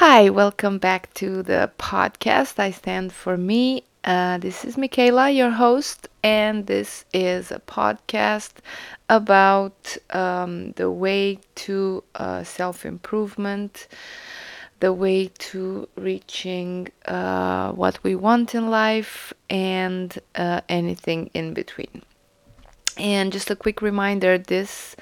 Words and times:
Hi, 0.00 0.30
welcome 0.30 0.78
back 0.78 1.12
to 1.14 1.42
the 1.42 1.72
podcast. 1.76 2.60
I 2.60 2.70
stand 2.70 3.12
for 3.12 3.36
me. 3.36 3.82
Uh, 4.04 4.38
this 4.38 4.64
is 4.64 4.78
Michaela, 4.78 5.28
your 5.28 5.50
host, 5.50 6.06
and 6.22 6.68
this 6.68 7.04
is 7.12 7.50
a 7.50 7.58
podcast 7.58 8.52
about 9.08 9.96
um, 10.10 10.70
the 10.76 10.88
way 10.88 11.40
to 11.66 12.04
uh, 12.14 12.44
self 12.44 12.86
improvement, 12.86 13.88
the 14.78 14.92
way 14.92 15.32
to 15.50 15.88
reaching 15.96 16.86
uh, 17.06 17.72
what 17.72 17.98
we 18.04 18.14
want 18.14 18.54
in 18.54 18.70
life, 18.70 19.32
and 19.50 20.16
uh, 20.36 20.60
anything 20.68 21.28
in 21.34 21.54
between. 21.54 22.02
And 22.98 23.32
just 23.32 23.50
a 23.50 23.56
quick 23.56 23.80
reminder 23.80 24.38
this 24.38 24.96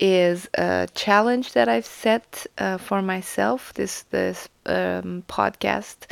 is 0.00 0.48
a 0.54 0.88
challenge 0.94 1.52
that 1.52 1.68
I've 1.68 1.86
set 1.86 2.46
uh, 2.56 2.78
for 2.78 3.02
myself, 3.02 3.74
this, 3.74 4.02
this 4.10 4.48
um, 4.64 5.22
podcast, 5.28 6.10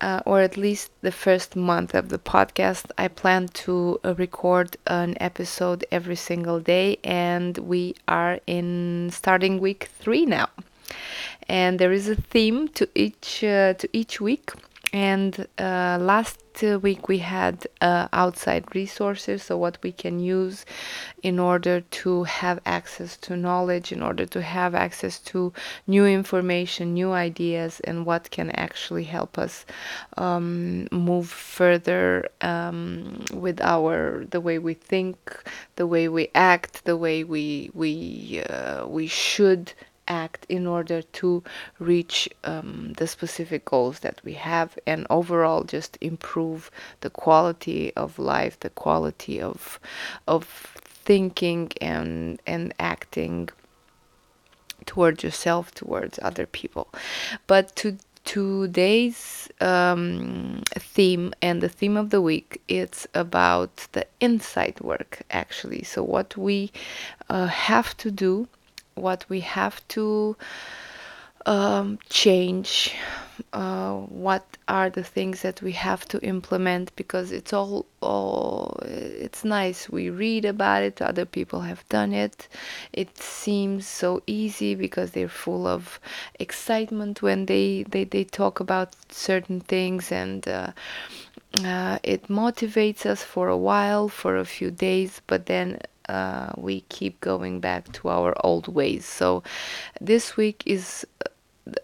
uh, 0.00 0.20
or 0.26 0.40
at 0.40 0.56
least 0.56 0.90
the 1.00 1.12
first 1.12 1.54
month 1.54 1.94
of 1.94 2.08
the 2.08 2.18
podcast. 2.18 2.90
I 2.98 3.06
plan 3.06 3.48
to 3.64 4.00
uh, 4.04 4.14
record 4.16 4.76
an 4.88 5.16
episode 5.20 5.84
every 5.92 6.16
single 6.16 6.58
day, 6.58 6.98
and 7.04 7.56
we 7.58 7.94
are 8.08 8.40
in 8.48 9.10
starting 9.12 9.60
week 9.60 9.90
three 10.00 10.26
now. 10.26 10.48
And 11.48 11.78
there 11.78 11.92
is 11.92 12.08
a 12.08 12.16
theme 12.16 12.68
to 12.70 12.88
each 12.94 13.44
uh, 13.44 13.74
to 13.74 13.88
each 13.92 14.20
week 14.20 14.52
and 14.92 15.46
uh, 15.58 15.98
last 16.00 16.41
week 16.60 17.08
we 17.08 17.18
had 17.18 17.66
uh, 17.80 18.08
outside 18.12 18.74
resources, 18.74 19.42
so 19.44 19.56
what 19.56 19.78
we 19.82 19.92
can 19.92 20.20
use 20.20 20.66
in 21.22 21.38
order 21.38 21.80
to 22.02 22.24
have 22.24 22.60
access 22.66 23.16
to 23.18 23.36
knowledge, 23.36 23.92
in 23.92 24.02
order 24.02 24.26
to 24.26 24.42
have 24.42 24.74
access 24.74 25.18
to 25.20 25.52
new 25.86 26.06
information, 26.06 26.94
new 26.94 27.12
ideas, 27.12 27.80
and 27.80 28.04
what 28.04 28.30
can 28.30 28.50
actually 28.50 29.04
help 29.04 29.38
us 29.38 29.64
um, 30.16 30.88
move 30.90 31.28
further 31.28 32.28
um, 32.40 33.24
with 33.32 33.60
our 33.60 34.24
the 34.30 34.40
way 34.40 34.58
we 34.58 34.74
think, 34.74 35.16
the 35.76 35.86
way 35.86 36.08
we 36.08 36.28
act, 36.34 36.84
the 36.84 36.96
way 36.96 37.24
we 37.24 37.70
we 37.74 38.42
uh, 38.48 38.86
we 38.86 39.06
should 39.06 39.72
act 40.12 40.46
in 40.48 40.66
order 40.66 41.00
to 41.20 41.42
reach 41.78 42.28
um, 42.44 42.92
the 42.98 43.06
specific 43.06 43.64
goals 43.64 44.00
that 44.00 44.20
we 44.24 44.34
have 44.34 44.78
and 44.86 45.06
overall 45.18 45.64
just 45.64 45.92
improve 46.00 46.70
the 47.00 47.10
quality 47.24 47.82
of 47.96 48.18
life 48.18 48.54
the 48.60 48.74
quality 48.84 49.36
of 49.40 49.80
of 50.34 50.44
thinking 51.04 51.70
and 51.80 52.40
and 52.46 52.72
acting 52.78 53.48
towards 54.86 55.22
yourself 55.22 55.72
towards 55.74 56.18
other 56.22 56.46
people. 56.46 56.88
But 57.46 57.74
to 57.76 57.96
today's 58.24 59.48
um, 59.60 60.62
theme 60.94 61.32
and 61.42 61.60
the 61.60 61.68
theme 61.68 61.96
of 61.96 62.10
the 62.10 62.20
week 62.20 62.62
it's 62.68 63.06
about 63.14 63.88
the 63.92 64.06
inside 64.20 64.80
work 64.80 65.22
actually. 65.30 65.82
So 65.82 66.02
what 66.04 66.36
we 66.36 66.70
uh, 67.28 67.46
have 67.46 67.96
to 67.98 68.10
do 68.10 68.48
what 68.94 69.24
we 69.28 69.40
have 69.40 69.86
to 69.88 70.36
um, 71.46 71.98
change, 72.08 72.94
uh, 73.52 73.94
what 73.94 74.44
are 74.68 74.90
the 74.90 75.02
things 75.02 75.42
that 75.42 75.60
we 75.60 75.72
have 75.72 76.06
to 76.06 76.20
implement 76.20 76.94
because 76.94 77.32
it's 77.32 77.52
all, 77.52 77.86
all 78.00 78.78
it's 78.82 79.44
nice. 79.44 79.88
We 79.88 80.10
read 80.10 80.44
about 80.44 80.82
it 80.82 81.02
other 81.02 81.24
people 81.24 81.62
have 81.62 81.86
done 81.88 82.12
it. 82.12 82.48
It 82.92 83.18
seems 83.18 83.86
so 83.86 84.22
easy 84.26 84.74
because 84.74 85.12
they're 85.12 85.28
full 85.28 85.66
of 85.66 85.98
excitement 86.38 87.22
when 87.22 87.46
they 87.46 87.84
they, 87.88 88.04
they 88.04 88.24
talk 88.24 88.60
about 88.60 88.94
certain 89.10 89.60
things 89.60 90.12
and 90.12 90.46
uh, 90.46 90.72
uh, 91.64 91.98
it 92.02 92.28
motivates 92.28 93.04
us 93.04 93.22
for 93.22 93.48
a 93.48 93.56
while 93.56 94.08
for 94.08 94.36
a 94.36 94.44
few 94.44 94.70
days 94.70 95.20
but 95.26 95.46
then 95.46 95.78
uh, 96.12 96.52
we 96.56 96.82
keep 96.88 97.20
going 97.20 97.60
back 97.60 97.90
to 97.92 98.08
our 98.08 98.34
old 98.44 98.68
ways. 98.68 99.04
So 99.06 99.42
this 100.00 100.36
week 100.36 100.62
is 100.66 101.06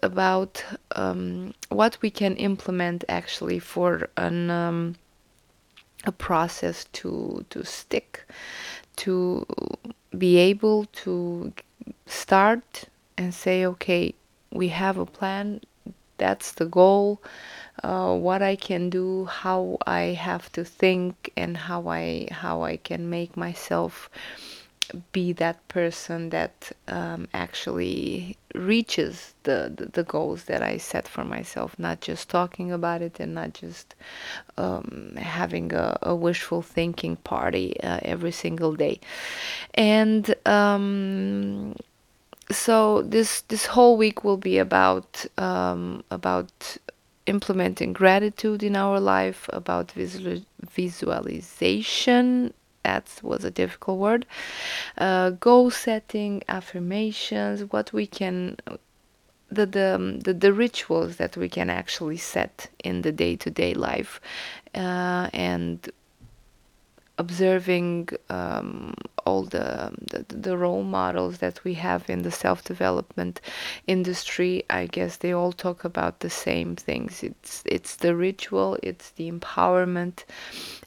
about 0.03 0.63
um, 0.95 1.53
what 1.69 1.97
we 2.01 2.11
can 2.11 2.35
implement 2.35 3.03
actually 3.09 3.59
for 3.59 4.09
an 4.17 4.49
um, 4.51 4.95
a 6.05 6.11
process 6.11 6.85
to 6.93 7.43
to 7.49 7.63
stick, 7.65 8.25
to 8.97 9.45
be 10.17 10.37
able 10.37 10.85
to 11.03 11.51
start 12.05 12.85
and 13.17 13.33
say, 13.33 13.65
okay, 13.65 14.13
we 14.51 14.69
have 14.69 14.97
a 14.97 15.05
plan. 15.05 15.61
That's 16.17 16.51
the 16.51 16.65
goal 16.65 17.21
uh, 17.83 18.15
what 18.15 18.41
I 18.41 18.55
can 18.55 18.89
do, 18.89 19.25
how 19.25 19.77
I 19.85 20.17
have 20.19 20.51
to 20.53 20.63
think, 20.63 21.31
and 21.37 21.55
how 21.55 21.87
I 21.87 22.27
how 22.31 22.63
I 22.63 22.77
can 22.77 23.09
make 23.09 23.37
myself 23.37 24.09
be 25.11 25.33
that 25.33 25.67
person 25.67 26.29
that 26.29 26.71
um, 26.87 27.27
actually 27.33 28.37
reaches 28.55 29.33
the, 29.43 29.71
the, 29.75 29.85
the 29.85 30.03
goals 30.03 30.45
that 30.45 30.63
I 30.63 30.77
set 30.77 31.07
for 31.07 31.23
myself. 31.23 31.77
Not 31.77 32.01
just 32.01 32.29
talking 32.29 32.71
about 32.71 33.01
it 33.01 33.19
and 33.19 33.35
not 33.35 33.53
just 33.53 33.95
um, 34.57 35.13
having 35.15 35.73
a, 35.73 35.97
a, 36.01 36.15
wishful 36.15 36.61
thinking 36.61 37.17
party 37.17 37.79
uh, 37.81 37.99
every 38.01 38.31
single 38.31 38.73
day. 38.75 38.99
And 39.75 40.33
um, 40.45 41.75
so 42.51 43.03
this 43.03 43.41
this 43.41 43.67
whole 43.67 43.95
week 43.95 44.23
will 44.23 44.37
be 44.37 44.57
about 44.57 45.25
um, 45.37 46.03
about 46.09 46.77
implementing 47.29 47.93
gratitude 47.93 48.61
in 48.69 48.75
our 48.75 48.99
life, 48.99 49.41
about 49.53 49.91
visual, 49.91 50.41
visualization. 50.69 52.53
That 52.83 53.07
was 53.21 53.43
a 53.43 53.51
difficult 53.51 53.99
word. 53.99 54.25
Uh, 54.97 55.29
goal 55.31 55.69
setting, 55.69 56.43
affirmations, 56.47 57.57
what 57.73 57.93
we 57.93 58.05
can, 58.07 58.57
the, 59.57 59.65
the, 59.65 60.19
the, 60.25 60.33
the 60.33 60.53
rituals 60.53 61.17
that 61.17 61.37
we 61.37 61.49
can 61.49 61.69
actually 61.69 62.17
set 62.17 62.55
in 62.83 63.01
the 63.01 63.11
day 63.11 63.35
to 63.43 63.49
day 63.49 63.73
life, 63.73 64.19
uh, 64.75 65.29
and 65.33 65.89
observing 67.19 68.07
um, 68.29 68.93
all 69.25 69.43
the, 69.43 69.91
the, 70.11 70.25
the 70.29 70.57
role 70.57 70.83
models 70.83 71.39
that 71.39 71.63
we 71.65 71.73
have 71.75 72.09
in 72.09 72.23
the 72.23 72.31
self 72.31 72.63
development 72.63 73.41
industry, 73.85 74.63
I 74.69 74.87
guess 74.87 75.17
they 75.17 75.33
all 75.33 75.51
talk 75.51 75.83
about 75.83 76.21
the 76.21 76.29
same 76.29 76.75
things. 76.75 77.21
It's 77.21 77.61
it's 77.65 77.97
the 77.97 78.15
ritual, 78.15 78.77
it's 78.81 79.11
the 79.11 79.29
empowerment, 79.29 80.23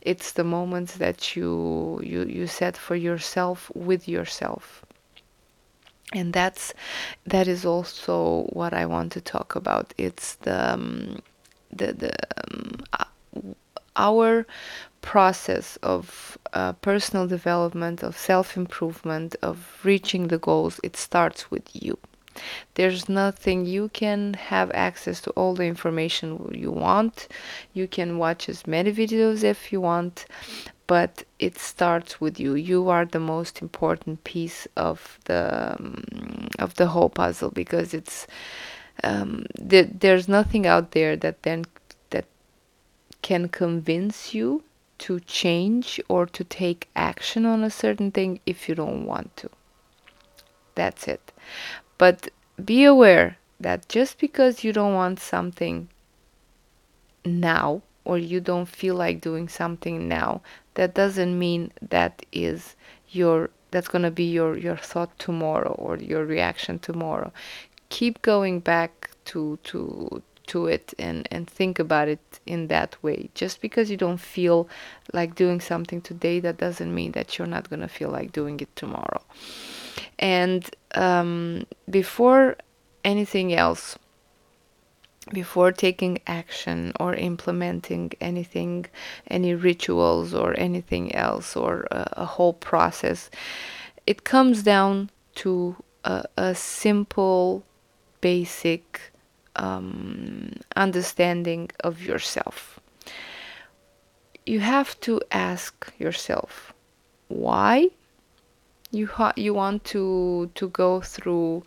it's 0.00 0.32
the 0.32 0.44
moments 0.44 0.96
that 0.96 1.36
you 1.36 2.00
you 2.02 2.24
you 2.24 2.46
set 2.46 2.76
for 2.76 2.96
yourself 2.96 3.70
with 3.74 4.08
yourself. 4.08 4.84
And 6.14 6.32
that's 6.32 6.74
that 7.26 7.46
is 7.46 7.64
also 7.64 8.44
what 8.52 8.72
I 8.72 8.86
want 8.86 9.12
to 9.12 9.20
talk 9.20 9.54
about. 9.54 9.92
It's 9.98 10.34
the 10.36 10.74
um, 10.74 11.22
the 11.70 11.92
the 11.92 12.12
um, 12.38 13.54
our 13.96 14.46
process 15.02 15.76
of 15.82 16.38
uh, 16.54 16.72
personal 16.74 17.26
development, 17.26 18.02
of 18.02 18.16
self 18.16 18.56
improvement, 18.56 19.36
of 19.42 19.78
reaching 19.84 20.28
the 20.28 20.38
goals, 20.38 20.80
it 20.82 20.96
starts 20.96 21.50
with 21.50 21.68
you. 21.74 21.98
There's 22.74 23.08
nothing 23.08 23.66
you 23.66 23.90
can 23.90 24.34
have 24.34 24.70
access 24.72 25.20
to 25.22 25.30
all 25.32 25.54
the 25.54 25.66
information 25.66 26.50
you 26.54 26.70
want. 26.70 27.28
You 27.74 27.86
can 27.86 28.16
watch 28.16 28.48
as 28.48 28.66
many 28.66 28.90
videos 28.90 29.44
if 29.44 29.70
you 29.70 29.82
want, 29.82 30.24
but 30.86 31.24
it 31.38 31.58
starts 31.58 32.20
with 32.20 32.40
you. 32.40 32.54
You 32.54 32.88
are 32.88 33.04
the 33.04 33.20
most 33.20 33.60
important 33.60 34.24
piece 34.24 34.66
of 34.76 35.18
the 35.26 35.76
um, 35.78 36.48
of 36.58 36.76
the 36.76 36.86
whole 36.86 37.10
puzzle 37.10 37.50
because 37.50 37.92
it's 37.92 38.26
um, 39.04 39.44
th- 39.68 39.90
there's 40.00 40.28
nothing 40.28 40.66
out 40.66 40.92
there 40.92 41.16
that 41.16 41.42
then 41.42 41.66
that 42.10 42.24
can 43.20 43.48
convince 43.48 44.32
you 44.32 44.64
to 45.02 45.18
change 45.18 46.00
or 46.08 46.26
to 46.26 46.44
take 46.44 46.88
action 46.94 47.44
on 47.44 47.64
a 47.64 47.70
certain 47.70 48.12
thing 48.12 48.38
if 48.46 48.68
you 48.68 48.74
don't 48.76 49.04
want 49.04 49.36
to. 49.36 49.50
That's 50.76 51.08
it. 51.08 51.32
But 51.98 52.30
be 52.64 52.84
aware 52.84 53.36
that 53.58 53.88
just 53.88 54.20
because 54.20 54.62
you 54.62 54.72
don't 54.72 54.94
want 54.94 55.18
something 55.18 55.88
now 57.24 57.82
or 58.04 58.16
you 58.16 58.40
don't 58.40 58.68
feel 58.68 58.94
like 58.94 59.20
doing 59.20 59.48
something 59.48 60.06
now, 60.06 60.40
that 60.74 60.94
doesn't 60.94 61.36
mean 61.36 61.72
that 61.80 62.24
is 62.32 62.76
your 63.08 63.50
that's 63.72 63.88
going 63.88 64.02
to 64.02 64.10
be 64.10 64.30
your 64.30 64.56
your 64.56 64.76
thought 64.76 65.18
tomorrow 65.18 65.74
or 65.78 65.96
your 65.96 66.24
reaction 66.24 66.78
tomorrow. 66.78 67.32
Keep 67.88 68.22
going 68.22 68.60
back 68.60 69.10
to 69.24 69.58
to 69.64 70.22
to 70.46 70.66
it 70.66 70.94
and, 70.98 71.26
and 71.30 71.48
think 71.48 71.78
about 71.78 72.08
it 72.08 72.40
in 72.46 72.68
that 72.68 72.96
way. 73.02 73.30
Just 73.34 73.60
because 73.60 73.90
you 73.90 73.96
don't 73.96 74.20
feel 74.20 74.68
like 75.12 75.34
doing 75.34 75.60
something 75.60 76.00
today, 76.00 76.40
that 76.40 76.58
doesn't 76.58 76.94
mean 76.94 77.12
that 77.12 77.38
you're 77.38 77.46
not 77.46 77.68
going 77.70 77.80
to 77.80 77.88
feel 77.88 78.10
like 78.10 78.32
doing 78.32 78.60
it 78.60 78.74
tomorrow. 78.76 79.22
And 80.18 80.68
um, 80.94 81.66
before 81.88 82.56
anything 83.04 83.52
else, 83.54 83.98
before 85.32 85.70
taking 85.70 86.18
action 86.26 86.92
or 86.98 87.14
implementing 87.14 88.12
anything, 88.20 88.86
any 89.28 89.54
rituals 89.54 90.34
or 90.34 90.58
anything 90.58 91.14
else, 91.14 91.56
or 91.56 91.86
a, 91.90 92.08
a 92.12 92.24
whole 92.24 92.52
process, 92.52 93.30
it 94.06 94.24
comes 94.24 94.62
down 94.64 95.10
to 95.36 95.76
a, 96.04 96.24
a 96.36 96.54
simple, 96.54 97.64
basic 98.20 99.11
um, 99.56 100.52
understanding 100.76 101.70
of 101.80 102.02
yourself. 102.02 102.80
You 104.46 104.60
have 104.60 104.98
to 105.00 105.20
ask 105.30 105.92
yourself 105.98 106.72
why 107.28 107.90
you 108.90 109.06
ha- 109.06 109.32
you 109.36 109.54
want 109.54 109.84
to 109.84 110.50
to 110.54 110.68
go 110.68 111.00
through 111.00 111.64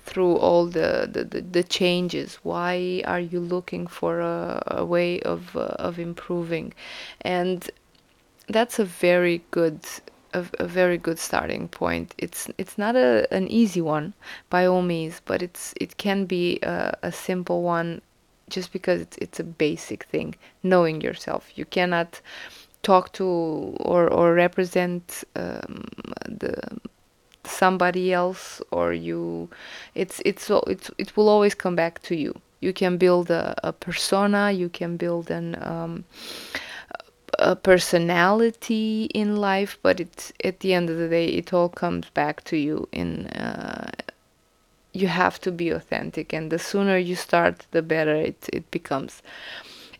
through 0.00 0.36
all 0.36 0.64
the, 0.66 1.06
the, 1.12 1.24
the, 1.24 1.40
the 1.42 1.62
changes 1.62 2.38
why 2.42 3.02
are 3.04 3.20
you 3.20 3.40
looking 3.40 3.86
for 3.86 4.20
a, 4.20 4.62
a 4.68 4.84
way 4.84 5.20
of 5.20 5.54
uh, 5.56 5.74
of 5.78 5.98
improving 5.98 6.72
and 7.20 7.70
that's 8.48 8.78
a 8.78 8.84
very 8.84 9.42
good 9.50 9.80
a, 10.32 10.44
a 10.58 10.66
very 10.66 10.98
good 10.98 11.18
starting 11.18 11.68
point. 11.68 12.14
It's 12.18 12.48
it's 12.58 12.78
not 12.78 12.96
a, 12.96 13.26
an 13.32 13.48
easy 13.48 13.80
one 13.80 14.14
by 14.50 14.66
all 14.66 14.82
means 14.82 15.20
but 15.24 15.42
it's 15.42 15.74
it 15.80 15.96
can 15.96 16.24
be 16.26 16.58
a, 16.62 16.96
a 17.02 17.12
simple 17.12 17.62
one 17.62 18.00
just 18.48 18.72
because 18.72 19.00
it's, 19.02 19.18
it's 19.18 19.40
a 19.40 19.44
basic 19.44 20.04
thing 20.04 20.34
knowing 20.62 21.00
yourself. 21.00 21.50
You 21.56 21.64
cannot 21.64 22.20
talk 22.82 23.12
to 23.12 23.24
or 23.24 24.08
or 24.08 24.34
represent 24.34 25.24
um, 25.36 25.84
the 26.26 26.54
somebody 27.44 28.12
else 28.12 28.60
or 28.70 28.92
you 28.92 29.48
it's 29.94 30.20
it's 30.24 30.50
it's 30.66 30.90
it 30.98 31.16
will 31.16 31.28
always 31.28 31.54
come 31.54 31.76
back 31.76 32.02
to 32.02 32.14
you. 32.14 32.34
You 32.60 32.72
can 32.72 32.98
build 32.98 33.30
a, 33.30 33.54
a 33.62 33.72
persona 33.72 34.50
you 34.50 34.68
can 34.68 34.96
build 34.96 35.30
an 35.30 35.56
um, 35.62 36.04
a 37.38 37.54
personality 37.54 39.04
in 39.14 39.36
life 39.36 39.78
but 39.82 40.00
it's 40.00 40.32
at 40.42 40.60
the 40.60 40.74
end 40.74 40.90
of 40.90 40.96
the 40.96 41.08
day 41.08 41.26
it 41.26 41.52
all 41.52 41.68
comes 41.68 42.08
back 42.10 42.42
to 42.44 42.56
you 42.56 42.88
in 42.92 43.26
uh, 43.28 43.90
you 44.92 45.08
have 45.08 45.40
to 45.40 45.52
be 45.52 45.70
authentic 45.70 46.32
and 46.32 46.50
the 46.50 46.58
sooner 46.58 46.96
you 46.96 47.14
start 47.14 47.66
the 47.70 47.82
better 47.82 48.14
it, 48.14 48.48
it 48.52 48.70
becomes. 48.70 49.22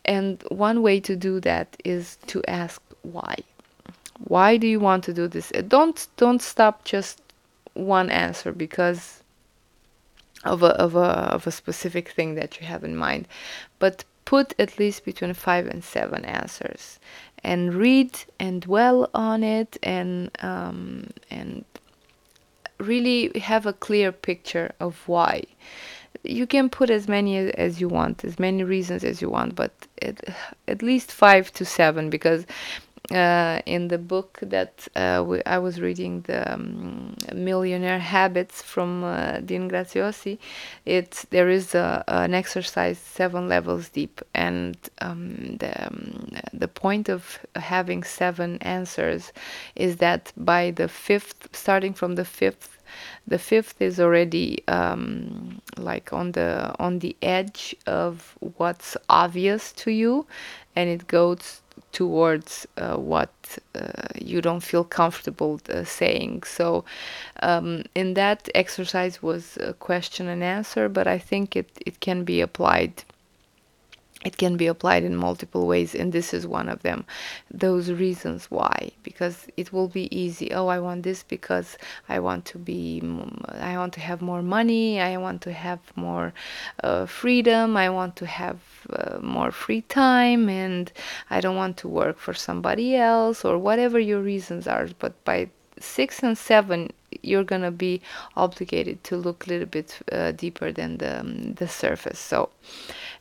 And 0.05 0.43
one 0.49 0.81
way 0.81 0.99
to 1.01 1.15
do 1.15 1.39
that 1.41 1.77
is 1.85 2.17
to 2.27 2.43
ask 2.47 2.81
why. 3.03 3.35
Why 4.27 4.57
do 4.57 4.67
you 4.67 4.79
want 4.79 5.03
to 5.05 5.13
do 5.13 5.27
this? 5.27 5.51
Don't 5.67 6.07
don't 6.17 6.41
stop 6.41 6.83
just 6.83 7.21
one 7.73 8.09
answer 8.09 8.51
because 8.51 9.23
of 10.43 10.63
a, 10.63 10.73
of 10.85 10.95
a 10.95 11.09
of 11.35 11.47
a 11.47 11.51
specific 11.51 12.09
thing 12.09 12.35
that 12.35 12.59
you 12.59 12.65
have 12.65 12.83
in 12.83 12.95
mind 12.95 13.27
but 13.77 14.05
put 14.23 14.53
at 14.57 14.79
least 14.79 15.03
between 15.03 15.33
five 15.33 15.67
and 15.67 15.83
seven 15.83 16.23
answers 16.23 16.99
and 17.43 17.73
read 17.73 18.17
and 18.39 18.61
dwell 18.61 19.09
on 19.13 19.43
it 19.43 19.77
and 19.83 20.31
um, 20.43 21.07
and 21.29 21.65
really 22.79 23.37
have 23.39 23.65
a 23.65 23.73
clear 23.73 24.11
picture 24.11 24.71
of 24.79 25.07
why. 25.07 25.43
You 26.23 26.47
can 26.47 26.69
put 26.69 26.89
as 26.89 27.07
many 27.07 27.37
as 27.37 27.79
you 27.79 27.87
want 27.87 28.25
as 28.25 28.39
many 28.39 28.63
reasons 28.63 29.03
as 29.03 29.21
you 29.21 29.29
want 29.29 29.55
but 29.55 29.71
at, 30.01 30.21
at 30.67 30.81
least 30.81 31.11
five 31.11 31.51
to 31.53 31.63
seven 31.63 32.09
because 32.09 32.45
uh, 33.11 33.61
in 33.65 33.87
the 33.87 33.97
book 33.97 34.39
that 34.41 34.87
uh, 34.95 35.23
we, 35.25 35.43
I 35.45 35.57
was 35.57 35.81
reading, 35.81 36.21
the 36.21 36.53
um, 36.53 37.15
Millionaire 37.33 37.99
Habits 37.99 38.61
from 38.61 39.03
uh, 39.03 39.39
Dean 39.39 39.69
Graziosi, 39.69 40.37
it's 40.85 41.25
there 41.25 41.49
is 41.49 41.75
a, 41.75 42.03
an 42.07 42.33
exercise 42.33 42.99
seven 42.99 43.49
levels 43.49 43.89
deep, 43.89 44.21
and 44.33 44.77
um, 45.01 45.57
the 45.57 45.87
um, 45.87 46.29
the 46.53 46.67
point 46.67 47.09
of 47.09 47.39
having 47.55 48.03
seven 48.03 48.57
answers 48.61 49.33
is 49.75 49.97
that 49.97 50.31
by 50.37 50.71
the 50.71 50.87
fifth, 50.87 51.49
starting 51.53 51.93
from 51.93 52.15
the 52.15 52.25
fifth 52.25 52.79
the 53.27 53.37
fifth 53.37 53.81
is 53.81 53.99
already 53.99 54.63
um, 54.67 55.61
like 55.77 56.11
on 56.11 56.31
the 56.31 56.73
on 56.79 56.99
the 56.99 57.15
edge 57.21 57.75
of 57.85 58.35
what's 58.57 58.97
obvious 59.09 59.71
to 59.73 59.91
you 59.91 60.25
and 60.75 60.89
it 60.89 61.07
goes 61.07 61.61
towards 61.91 62.67
uh, 62.77 62.95
what 62.95 63.33
uh, 63.75 64.07
you 64.19 64.41
don't 64.41 64.61
feel 64.61 64.83
comfortable 64.83 65.59
uh, 65.69 65.83
saying. 65.83 66.43
So, 66.43 66.85
um, 67.41 67.83
in 67.95 68.13
that 68.13 68.49
exercise 68.55 69.21
was 69.21 69.57
a 69.57 69.73
question 69.73 70.27
and 70.27 70.43
answer, 70.43 70.89
but 70.89 71.07
I 71.07 71.17
think 71.17 71.55
it, 71.55 71.69
it 71.85 71.99
can 71.99 72.23
be 72.23 72.41
applied 72.41 73.03
it 74.25 74.37
can 74.37 74.57
be 74.57 74.67
applied 74.67 75.03
in 75.03 75.15
multiple 75.15 75.65
ways 75.65 75.95
and 75.95 76.11
this 76.11 76.33
is 76.33 76.45
one 76.45 76.67
of 76.67 76.81
them. 76.81 77.05
Those 77.51 77.91
reasons 77.91 78.51
why 78.51 78.91
because 79.03 79.47
it 79.55 79.71
will 79.71 79.87
be 79.87 80.13
easy. 80.15 80.51
Oh 80.51 80.67
i 80.67 80.79
want 80.79 81.03
this 81.03 81.23
because 81.23 81.77
i 82.09 82.19
want 82.19 82.45
to 82.45 82.57
be 82.57 83.01
i 83.59 83.77
want 83.77 83.93
to 83.93 83.99
have 83.99 84.21
more 84.21 84.41
money 84.41 84.99
i 84.99 85.17
want 85.17 85.41
to 85.41 85.53
have 85.53 85.79
more 85.95 86.33
uh, 86.83 87.05
freedom 87.05 87.77
i 87.77 87.89
want 87.89 88.15
to 88.17 88.25
have 88.25 88.59
uh, 88.91 89.19
more 89.21 89.51
free 89.51 89.81
time 89.81 90.49
and 90.49 90.91
i 91.29 91.39
don't 91.39 91.55
want 91.55 91.77
to 91.77 91.87
work 91.87 92.17
for 92.17 92.33
somebody 92.33 92.95
else 92.95 93.45
or 93.45 93.57
whatever 93.57 93.99
your 93.99 94.21
reasons 94.21 94.67
are. 94.67 94.87
But 94.99 95.23
by 95.23 95.49
six 95.79 96.21
and 96.23 96.37
seven 96.37 96.91
you're 97.21 97.43
gonna 97.43 97.71
be 97.71 98.01
obligated 98.35 99.03
to 99.03 99.15
look 99.15 99.45
a 99.45 99.49
little 99.49 99.67
bit 99.67 99.99
uh, 100.11 100.31
deeper 100.31 100.71
than 100.71 100.97
the, 100.97 101.19
um, 101.19 101.53
the 101.53 101.67
surface 101.67 102.19
so 102.19 102.49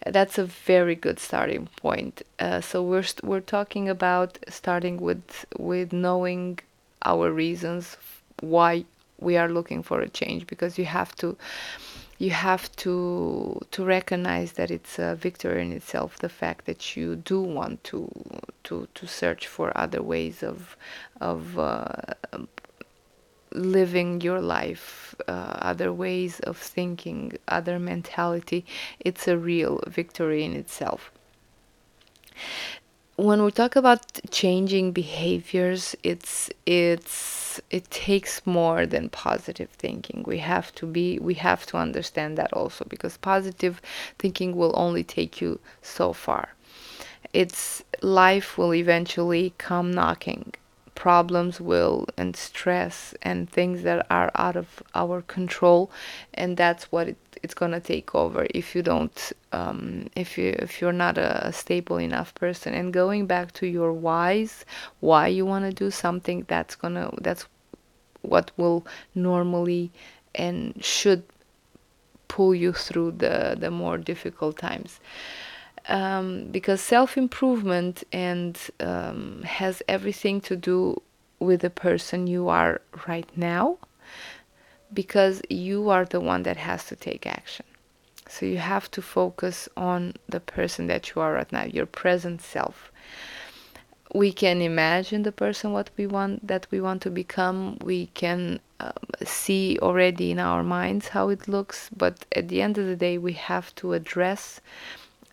that's 0.07 0.39
a 0.39 0.45
very 0.45 0.95
good 0.95 1.19
starting 1.19 1.69
point. 1.77 2.23
Uh, 2.39 2.61
so 2.61 2.83
we're 2.83 3.03
st- 3.03 3.25
we're 3.25 3.41
talking 3.41 3.89
about 3.89 4.39
starting 4.49 5.01
with 5.01 5.45
with 5.59 5.93
knowing 5.93 6.59
our 7.05 7.33
reasons 7.33 7.97
why 8.41 8.85
we 9.21 9.37
are 9.37 9.49
looking 9.49 9.83
for 9.83 10.01
a 10.01 10.09
change 10.09 10.47
because 10.47 10.79
you 10.79 10.85
have 10.85 11.15
to 11.17 11.37
you 12.19 12.31
have 12.31 12.75
to 12.77 13.61
to 13.71 13.85
recognize 13.85 14.53
that 14.53 14.71
it's 14.71 14.99
a 14.99 15.15
victory 15.17 15.63
in 15.63 15.73
itself 15.73 16.19
the 16.19 16.29
fact 16.29 16.67
that 16.67 16.97
you 16.97 17.17
do 17.17 17.41
want 17.41 17.83
to 17.85 18.09
to 18.65 18.89
to 18.95 19.07
search 19.07 19.47
for 19.47 19.77
other 19.77 20.03
ways 20.03 20.43
of 20.43 20.77
of 21.21 21.59
uh, 21.59 21.87
living 23.53 24.21
your 24.21 24.41
life, 24.41 25.15
uh, 25.27 25.57
other 25.71 25.93
ways 25.93 26.41
of 26.41 26.57
thinking, 26.57 27.39
other 27.49 27.79
mentality, 27.79 28.65
it's 29.01 29.29
a 29.29 29.37
real 29.37 29.81
victory 29.87 30.45
in 30.45 30.55
itself. 30.55 31.11
When 33.17 33.43
we 33.43 33.51
talk 33.51 33.75
about 33.75 34.21
changing 34.31 34.93
behaviors, 34.93 35.97
it's 36.05 36.51
it's 36.67 37.61
it 37.69 37.91
takes 37.91 38.47
more 38.47 38.87
than 38.87 39.09
positive 39.09 39.71
thinking. 39.71 40.23
We 40.25 40.39
have 40.39 40.73
to 40.77 40.87
be 40.87 41.19
we 41.19 41.35
have 41.35 41.67
to 41.67 41.79
understand 41.79 42.39
that 42.39 42.53
also 42.53 42.85
because 42.85 43.17
positive 43.17 43.83
thinking 44.21 44.55
will 44.57 44.73
only 44.77 45.03
take 45.03 45.41
you 45.41 45.59
so 45.83 46.13
far. 46.13 46.51
It's 47.33 47.83
life 48.03 48.57
will 48.57 48.73
eventually 48.73 49.53
come 49.59 49.91
knocking 49.91 50.55
problems 50.99 51.61
will 51.61 52.05
and 52.17 52.35
stress 52.35 53.15
and 53.23 53.49
things 53.49 53.85
that 53.85 54.05
are 54.11 54.33
out 54.35 54.57
of 54.57 54.83
our 54.97 55.23
control 55.23 55.93
and 56.35 56.57
that's 56.57 56.91
what 56.91 57.07
it, 57.07 57.17
it's 57.41 57.55
to 57.55 57.79
take 57.79 58.17
over 58.17 58.49
if 58.53 58.75
you 58.75 58.83
don't 58.83 59.33
um, 59.53 60.09
if 60.17 60.37
you 60.37 60.57
if 60.59 60.81
you're 60.81 61.01
not 61.07 61.17
a 61.17 61.53
stable 61.53 61.99
enough 62.01 62.35
person. 62.35 62.75
And 62.75 62.93
going 62.93 63.29
back 63.29 63.53
to 63.53 63.67
your 63.69 63.93
whys 63.93 64.65
why 64.99 65.29
you 65.29 65.47
want 65.47 65.65
to 65.67 65.73
do 65.73 65.89
something 65.93 66.45
that's 66.49 66.75
gonna 66.75 67.13
that's 67.21 67.47
what 68.23 68.51
will 68.57 68.85
normally 69.15 69.93
and 70.35 70.85
should 70.85 71.23
pull 72.27 72.57
you 72.57 72.73
through 72.73 73.13
the 73.13 73.57
the 73.57 73.71
more 73.71 73.99
difficult 73.99 74.59
times 74.59 74.99
um, 75.89 76.45
because 76.51 76.81
self 76.81 77.17
improvement 77.17 78.05
and 78.13 78.59
um, 78.81 79.43
has 79.43 79.83
everything 79.89 80.41
to 80.43 80.57
do 80.57 81.01
with 81.41 81.61
the 81.61 81.71
person 81.71 82.27
you 82.27 82.49
are 82.49 82.81
right 83.07 83.29
now 83.37 83.79
because 84.93 85.43
you 85.49 85.89
are 85.91 86.05
the 86.05 86.21
one 86.21 86.43
that 86.43 86.57
has 86.57 86.87
to 86.87 86.97
take 86.97 87.27
action. 87.27 87.65
So 88.29 88.47
you 88.47 88.59
have 88.59 88.91
to 88.93 89.03
focus 89.03 89.69
on 89.77 90.15
the 90.29 90.41
person 90.41 90.87
that 90.89 91.15
you 91.15 91.23
are 91.23 91.33
right 91.33 91.51
now, 91.51 91.65
your 91.65 91.87
present 91.87 92.43
self. 92.43 92.93
We 94.15 94.33
can 94.33 94.63
imagine 94.63 95.23
the 95.23 95.33
person 95.33 95.73
what 95.73 95.91
we 95.97 96.07
want 96.07 96.47
that 96.47 96.67
we 96.71 96.81
want 96.81 97.03
to 97.03 97.11
become. 97.11 97.79
We 97.83 98.07
can 98.07 98.61
um, 98.81 98.93
see 99.25 99.79
already 99.81 100.31
in 100.31 100.39
our 100.39 100.63
minds 100.63 101.09
how 101.09 101.29
it 101.29 101.49
looks, 101.49 101.91
but 101.95 102.25
at 102.33 102.49
the 102.49 102.63
end 102.63 102.79
of 102.79 102.87
the 102.87 102.97
day, 102.97 103.19
we 103.19 103.35
have 103.35 103.75
to 103.77 103.93
address 103.93 104.61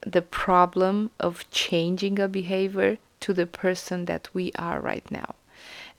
the 0.06 0.22
problem 0.22 1.12
of 1.20 1.50
changing 1.52 2.20
a 2.20 2.28
behavior 2.28 2.98
to 3.22 3.34
the 3.34 3.48
person 3.48 4.06
that 4.06 4.30
we 4.34 4.52
are 4.58 4.80
right 4.80 5.10
now. 5.10 5.36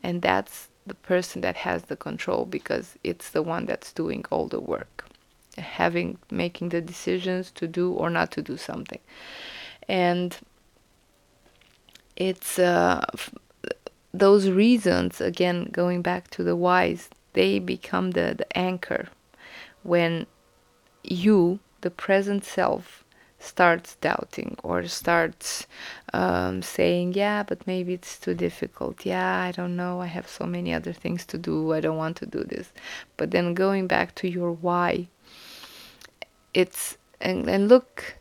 And 0.02 0.22
that's 0.22 0.68
the 0.86 0.94
person 0.94 1.40
that 1.40 1.56
has 1.56 1.84
the 1.84 1.96
control 1.96 2.44
because 2.44 2.96
it's 3.02 3.30
the 3.30 3.42
one 3.42 3.66
that's 3.66 3.92
doing 3.92 4.24
all 4.30 4.46
the 4.46 4.60
work. 4.60 5.04
having 5.58 6.18
making 6.30 6.68
the 6.68 6.80
decisions 6.80 7.50
to 7.50 7.66
do 7.66 7.92
or 7.92 8.10
not 8.10 8.30
to 8.30 8.42
do 8.42 8.56
something 8.56 9.00
and 9.88 10.38
it's 12.16 12.58
uh, 12.58 13.04
those 14.12 14.48
reasons 14.48 15.20
again 15.20 15.68
going 15.72 16.02
back 16.02 16.28
to 16.30 16.42
the 16.42 16.56
whys 16.56 17.08
they 17.32 17.58
become 17.58 18.12
the, 18.12 18.34
the 18.36 18.58
anchor 18.58 19.08
when 19.82 20.26
you 21.02 21.58
the 21.82 21.90
present 21.90 22.44
self 22.44 23.04
starts 23.38 23.96
doubting 23.96 24.56
or 24.62 24.86
starts 24.86 25.66
um, 26.12 26.62
saying 26.62 27.12
yeah 27.12 27.42
but 27.42 27.66
maybe 27.66 27.92
it's 27.94 28.18
too 28.18 28.34
difficult. 28.34 29.04
Yeah 29.04 29.42
i 29.42 29.52
don't 29.52 29.76
know. 29.76 30.00
I 30.00 30.06
have 30.06 30.28
so 30.28 30.46
many 30.46 30.72
other 30.72 30.92
things 30.92 31.24
to 31.26 31.38
do. 31.38 31.72
I 31.72 31.80
don't 31.80 31.96
want 31.96 32.16
to 32.18 32.26
do 32.26 32.44
this. 32.44 32.72
But 33.16 33.30
then 33.30 33.54
going 33.54 33.86
back 33.86 34.14
to 34.16 34.28
your 34.28 34.52
why 34.52 35.08
it's 36.54 36.96
and, 37.20 37.48
and 37.48 37.68
look 37.68 38.16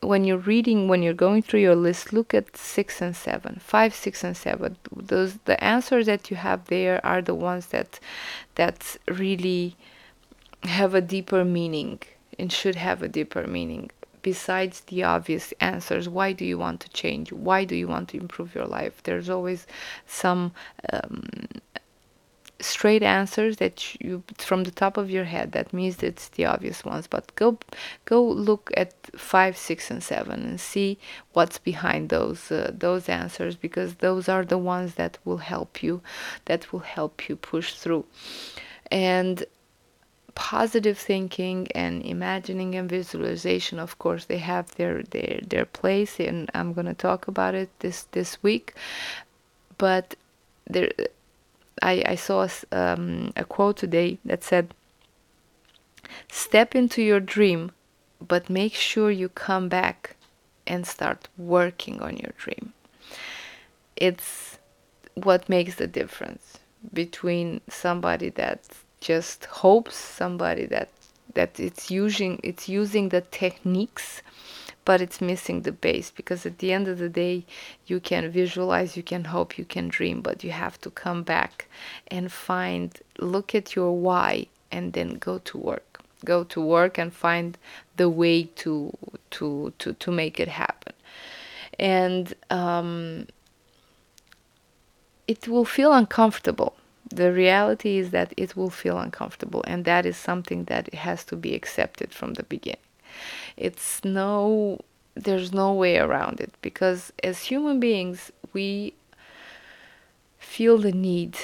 when 0.00 0.24
you're 0.24 0.38
reading 0.38 0.88
when 0.88 1.02
you're 1.02 1.12
going 1.12 1.42
through 1.42 1.60
your 1.60 1.76
list 1.76 2.12
look 2.12 2.32
at 2.32 2.56
six 2.56 3.00
and 3.02 3.14
seven 3.14 3.60
five 3.62 3.94
six 3.94 4.24
and 4.24 4.36
seven. 4.36 4.76
Those 4.94 5.38
the 5.44 5.62
answers 5.62 6.06
that 6.06 6.30
you 6.30 6.36
have 6.36 6.66
there 6.66 7.04
are 7.04 7.22
the 7.22 7.34
ones 7.34 7.66
that 7.66 8.00
that 8.56 8.96
really 9.08 9.76
have 10.64 10.94
a 10.94 11.00
deeper 11.00 11.44
meaning 11.44 12.00
and 12.38 12.52
should 12.52 12.74
have 12.76 13.02
a 13.02 13.08
deeper 13.08 13.46
meaning 13.46 13.90
besides 14.22 14.80
the 14.80 15.02
obvious 15.02 15.52
answers 15.60 16.08
why 16.08 16.32
do 16.32 16.44
you 16.44 16.58
want 16.58 16.80
to 16.80 16.88
change? 16.90 17.32
Why 17.32 17.64
do 17.64 17.74
you 17.74 17.88
want 17.88 18.08
to 18.10 18.18
improve 18.18 18.54
your 18.54 18.66
life? 18.66 19.02
There's 19.02 19.30
always 19.30 19.66
some 20.06 20.52
um, 20.92 21.24
straight 22.60 23.02
answers 23.02 23.56
that 23.56 24.00
you 24.00 24.22
from 24.38 24.64
the 24.64 24.70
top 24.70 24.96
of 24.96 25.10
your 25.10 25.24
head. 25.24 25.52
That 25.52 25.72
means 25.72 26.02
it's 26.02 26.28
the 26.28 26.44
obvious 26.44 26.84
ones. 26.84 27.06
But 27.06 27.34
go 27.34 27.58
go 28.04 28.22
look 28.22 28.70
at 28.76 28.94
5 29.16 29.56
6 29.56 29.90
and 29.90 30.02
7 30.02 30.42
and 30.42 30.60
see 30.60 30.98
what's 31.32 31.58
behind 31.58 32.10
those 32.10 32.52
uh, 32.52 32.70
those 32.72 33.08
answers 33.08 33.56
because 33.56 33.96
those 33.96 34.28
are 34.28 34.44
the 34.44 34.58
ones 34.58 34.94
that 34.94 35.18
will 35.24 35.38
help 35.38 35.82
you 35.82 36.02
that 36.44 36.72
will 36.72 36.80
help 36.80 37.28
you 37.28 37.36
push 37.36 37.74
through. 37.74 38.04
And 38.90 39.44
positive 40.34 40.98
thinking 40.98 41.68
and 41.74 42.02
imagining 42.02 42.74
and 42.74 42.88
visualization 42.88 43.78
of 43.78 43.98
course 43.98 44.26
they 44.26 44.38
have 44.38 44.74
their 44.76 45.02
their 45.02 45.40
their 45.46 45.64
place 45.64 46.20
and 46.20 46.50
I'm 46.54 46.72
going 46.72 46.86
to 46.86 46.94
talk 46.94 47.28
about 47.28 47.54
it 47.54 47.68
this 47.80 48.04
this 48.12 48.42
week 48.42 48.74
but 49.76 50.14
there 50.66 50.90
I, 51.82 52.02
I 52.06 52.14
saw 52.14 52.46
um, 52.72 53.32
a 53.36 53.44
quote 53.44 53.76
today 53.76 54.18
that 54.24 54.44
said, 54.44 54.74
Step 56.28 56.74
into 56.74 57.02
your 57.02 57.20
dream, 57.20 57.72
but 58.20 58.50
make 58.50 58.74
sure 58.74 59.10
you 59.10 59.28
come 59.28 59.68
back 59.68 60.16
and 60.66 60.86
start 60.86 61.28
working 61.38 62.00
on 62.02 62.16
your 62.16 62.32
dream. 62.36 62.72
It's 63.96 64.58
what 65.14 65.48
makes 65.48 65.76
the 65.76 65.86
difference 65.86 66.58
between 66.92 67.60
somebody 67.68 68.30
that 68.30 68.60
just 69.00 69.46
hopes, 69.46 69.96
somebody 69.96 70.66
that 70.66 70.88
that 71.34 71.60
it's 71.60 71.90
using 71.90 72.40
it's 72.42 72.68
using 72.68 73.10
the 73.10 73.20
techniques 73.20 74.20
but 74.84 75.00
it's 75.00 75.20
missing 75.20 75.62
the 75.62 75.70
base 75.70 76.10
because 76.10 76.44
at 76.44 76.58
the 76.58 76.72
end 76.72 76.88
of 76.88 76.98
the 76.98 77.08
day 77.08 77.44
you 77.86 78.00
can 78.00 78.28
visualize 78.30 78.96
you 78.96 79.02
can 79.02 79.24
hope 79.26 79.56
you 79.56 79.64
can 79.64 79.86
dream 79.86 80.20
but 80.20 80.42
you 80.42 80.50
have 80.50 80.80
to 80.80 80.90
come 80.90 81.22
back 81.22 81.68
and 82.08 82.32
find 82.32 82.98
look 83.20 83.54
at 83.54 83.76
your 83.76 83.92
why 83.92 84.44
and 84.70 84.92
then 84.92 85.14
go 85.18 85.38
to 85.38 85.58
work. 85.58 86.00
Go 86.24 86.44
to 86.44 86.60
work 86.60 86.98
and 86.98 87.12
find 87.12 87.56
the 87.96 88.08
way 88.08 88.44
to 88.56 88.96
to 89.30 89.72
to, 89.78 89.92
to 89.94 90.10
make 90.10 90.38
it 90.38 90.48
happen. 90.48 90.92
And 91.78 92.34
um, 92.50 93.26
it 95.26 95.48
will 95.48 95.64
feel 95.64 95.92
uncomfortable 95.92 96.74
the 97.10 97.32
reality 97.32 97.98
is 97.98 98.10
that 98.10 98.32
it 98.36 98.56
will 98.56 98.70
feel 98.70 98.98
uncomfortable 98.98 99.62
and 99.66 99.84
that 99.84 100.06
is 100.06 100.16
something 100.16 100.64
that 100.64 100.92
has 100.94 101.24
to 101.24 101.36
be 101.36 101.54
accepted 101.54 102.14
from 102.14 102.34
the 102.34 102.44
beginning. 102.44 102.78
It's 103.56 104.04
no 104.04 104.80
there's 105.14 105.52
no 105.52 105.74
way 105.74 105.98
around 105.98 106.40
it 106.40 106.54
because 106.62 107.12
as 107.22 107.40
human 107.40 107.80
beings 107.80 108.30
we 108.52 108.94
feel 110.38 110.78
the 110.78 110.92
need 110.92 111.36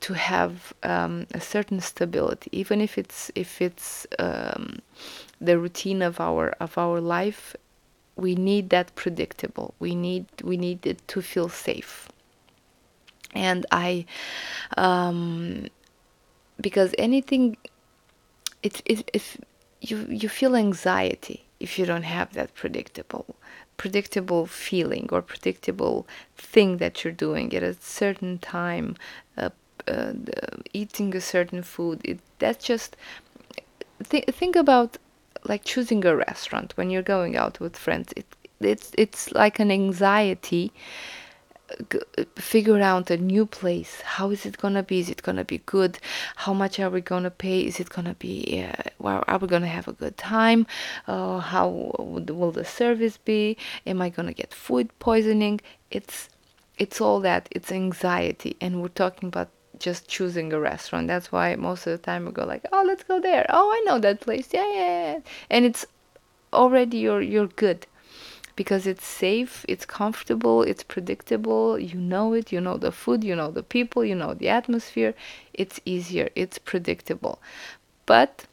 to 0.00 0.14
have 0.14 0.72
um, 0.82 1.26
a 1.32 1.40
certain 1.40 1.80
stability 1.80 2.50
even 2.52 2.80
if 2.80 2.98
it's 2.98 3.30
if 3.34 3.62
it's 3.62 4.06
um, 4.18 4.80
the 5.40 5.58
routine 5.58 6.02
of 6.02 6.20
our 6.20 6.50
of 6.60 6.76
our 6.76 7.00
life 7.00 7.54
we 8.18 8.34
need 8.34 8.70
that 8.70 8.94
predictable. 8.96 9.74
We 9.78 9.94
need 9.94 10.26
we 10.42 10.56
need 10.56 10.84
it 10.84 11.06
to 11.08 11.22
feel 11.22 11.48
safe 11.48 12.08
and 13.34 13.66
i 13.70 14.04
um, 14.76 15.66
because 16.60 16.94
anything 16.98 17.56
it, 18.62 18.82
it, 18.84 19.10
if 19.12 19.38
you 19.80 20.06
you 20.08 20.28
feel 20.28 20.56
anxiety 20.56 21.44
if 21.60 21.78
you 21.78 21.86
don't 21.86 22.02
have 22.02 22.32
that 22.34 22.54
predictable 22.54 23.36
predictable 23.76 24.46
feeling 24.46 25.08
or 25.12 25.22
predictable 25.22 26.06
thing 26.36 26.78
that 26.78 27.04
you're 27.04 27.12
doing 27.12 27.54
at 27.54 27.62
a 27.62 27.74
certain 27.74 28.38
time 28.38 28.96
uh, 29.36 29.50
uh, 29.86 30.12
eating 30.72 31.14
a 31.14 31.20
certain 31.20 31.62
food 31.62 32.00
it, 32.04 32.18
that's 32.38 32.64
just 32.64 32.96
th- 34.08 34.26
think 34.26 34.56
about 34.56 34.98
like 35.44 35.64
choosing 35.64 36.04
a 36.04 36.16
restaurant 36.16 36.76
when 36.76 36.90
you're 36.90 37.02
going 37.02 37.36
out 37.36 37.60
with 37.60 37.76
friends. 37.76 38.12
It, 38.16 38.26
it's 38.60 38.90
it's 38.98 39.32
like 39.32 39.58
an 39.58 39.70
anxiety 39.70 40.72
figure 42.36 42.80
out 42.80 43.10
a 43.10 43.16
new 43.16 43.46
place. 43.46 44.00
How 44.02 44.30
is 44.30 44.46
it 44.46 44.58
gonna 44.58 44.82
be? 44.82 45.00
Is 45.00 45.10
it 45.10 45.22
gonna 45.22 45.44
be 45.44 45.58
good? 45.58 45.98
How 46.36 46.52
much 46.54 46.80
are 46.80 46.90
we 46.90 47.00
gonna 47.00 47.30
pay? 47.30 47.60
Is 47.60 47.80
it 47.80 47.90
gonna 47.90 48.14
be 48.14 48.64
uh, 48.66 48.82
well, 48.98 49.24
are 49.28 49.38
we 49.38 49.48
gonna 49.48 49.66
have 49.66 49.88
a 49.88 49.92
good 49.92 50.16
time? 50.16 50.66
Uh, 51.06 51.38
how 51.38 51.68
will 51.98 52.52
the 52.52 52.64
service 52.64 53.18
be? 53.18 53.56
Am 53.86 54.00
i 54.00 54.08
gonna 54.08 54.32
get 54.32 54.54
food 54.54 54.96
poisoning? 54.98 55.60
It's 55.90 56.28
it's 56.78 57.00
all 57.00 57.20
that. 57.20 57.48
It's 57.50 57.72
anxiety. 57.72 58.56
And 58.60 58.80
we're 58.80 58.88
talking 58.88 59.28
about 59.28 59.48
just 59.78 60.08
choosing 60.08 60.52
a 60.52 60.60
restaurant. 60.60 61.06
That's 61.06 61.30
why 61.30 61.54
most 61.56 61.86
of 61.86 61.92
the 61.92 61.98
time 61.98 62.24
we 62.24 62.32
go 62.32 62.44
like 62.44 62.64
oh 62.72 62.84
let's 62.86 63.04
go 63.04 63.20
there. 63.20 63.46
Oh 63.48 63.70
i 63.70 63.80
know 63.84 63.98
that 63.98 64.20
place. 64.20 64.48
Yeah 64.52 64.72
yeah, 64.72 65.12
yeah. 65.12 65.18
and 65.50 65.64
it's 65.64 65.86
already 66.52 66.98
you're 66.98 67.20
you're 67.20 67.48
good 67.48 67.86
because 68.58 68.88
it's 68.88 69.06
safe, 69.06 69.64
it's 69.68 69.86
comfortable, 69.86 70.62
it's 70.64 70.82
predictable, 70.82 71.78
you 71.78 72.00
know 72.12 72.32
it, 72.32 72.50
you 72.50 72.60
know 72.60 72.76
the 72.76 72.90
food, 72.90 73.22
you 73.22 73.36
know 73.36 73.52
the 73.52 73.62
people, 73.62 74.04
you 74.04 74.16
know 74.16 74.34
the 74.34 74.48
atmosphere. 74.48 75.14
It's 75.54 75.78
easier, 75.84 76.28
it's 76.34 76.58
predictable. 76.58 77.38
But 78.04 78.46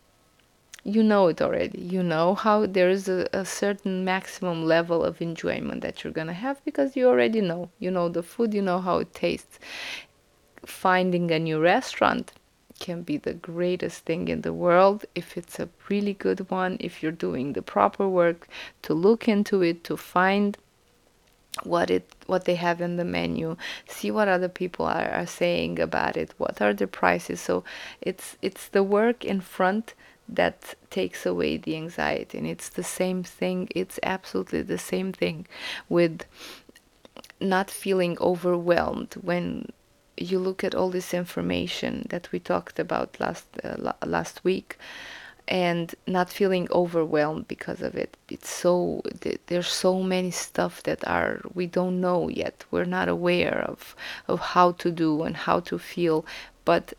you 0.83 1.01
know 1.01 1.25
it 1.29 1.41
already. 1.41 1.81
You 1.81 2.03
know 2.03 2.35
how 2.35 2.67
there 2.67 2.91
is 2.91 3.09
a, 3.09 3.27
a 3.33 3.43
certain 3.45 4.05
maximum 4.05 4.63
level 4.75 5.03
of 5.03 5.23
enjoyment 5.23 5.81
that 5.81 6.03
you're 6.03 6.13
to 6.13 6.33
have 6.33 6.63
because 6.63 6.95
you 6.95 7.07
already 7.07 7.41
know. 7.41 7.71
You 7.79 7.89
know 7.89 8.07
the 8.07 8.21
food, 8.21 8.53
you 8.53 8.61
know 8.61 8.81
how 8.81 8.99
it 8.99 9.11
tastes. 9.15 9.57
Finding 10.67 11.31
a 11.31 11.39
new 11.39 11.59
restaurant 11.59 12.31
can 12.79 13.03
be 13.03 13.17
the 13.17 13.33
greatest 13.33 14.05
thing 14.05 14.27
in 14.27 14.41
the 14.41 14.53
world. 14.53 15.05
If 15.15 15.37
it's 15.37 15.59
a 15.59 15.69
really 15.89 16.13
good 16.13 16.49
one, 16.49 16.77
if 16.79 17.01
you're 17.01 17.11
doing 17.11 17.53
the 17.53 17.61
proper 17.61 18.07
work 18.07 18.47
to 18.83 18.93
look 18.93 19.27
into 19.27 19.61
it, 19.61 19.83
to 19.85 19.97
find 19.97 20.57
what 21.63 21.89
it 21.89 22.11
what 22.27 22.43
they 22.43 22.55
have 22.55 22.81
in 22.81 22.97
the 22.97 23.05
menu 23.05 23.55
see 23.87 24.11
what 24.11 24.27
other 24.27 24.49
people 24.49 24.85
are, 24.85 25.09
are 25.09 25.25
saying 25.25 25.79
about 25.79 26.17
it 26.17 26.33
what 26.37 26.61
are 26.61 26.73
the 26.73 26.85
prices. 26.87 27.39
So 27.39 27.63
it's 28.01 28.35
it's 28.41 28.67
the 28.67 28.83
work 28.83 29.23
in 29.23 29.39
front 29.39 29.93
that 30.27 30.75
takes 30.89 31.25
away 31.25 31.57
the 31.57 31.75
anxiety. 31.75 32.37
And 32.37 32.47
it's 32.47 32.69
the 32.69 32.83
same 32.83 33.23
thing 33.23 33.69
it's 33.75 33.99
absolutely 34.03 34.63
the 34.63 34.77
same 34.77 35.13
thing 35.13 35.47
with 35.87 36.25
not 37.39 37.69
feeling 37.69 38.17
overwhelmed 38.19 39.13
when 39.21 39.69
you 40.17 40.39
look 40.39 40.63
at 40.63 40.75
all 40.75 40.89
this 40.89 41.13
information 41.13 42.05
that 42.09 42.31
we 42.31 42.39
talked 42.39 42.79
about 42.79 43.19
last 43.19 43.47
uh, 43.63 43.93
last 44.05 44.43
week 44.43 44.77
and 45.47 45.93
not 46.07 46.29
feeling 46.29 46.67
overwhelmed 46.71 47.47
because 47.47 47.81
of 47.81 47.95
it. 47.95 48.17
It's 48.29 48.49
so 48.49 49.03
there's 49.47 49.67
so 49.67 50.01
many 50.01 50.31
stuff 50.31 50.81
that 50.83 51.07
are 51.07 51.41
we 51.53 51.67
don't 51.67 52.01
know 52.01 52.29
yet. 52.29 52.65
We're 52.71 52.85
not 52.85 53.09
aware 53.09 53.63
of 53.67 53.95
of 54.27 54.39
how 54.39 54.71
to 54.73 54.91
do 54.91 55.23
and 55.23 55.35
how 55.37 55.59
to 55.61 55.77
feel 55.77 56.25
but 56.63 56.93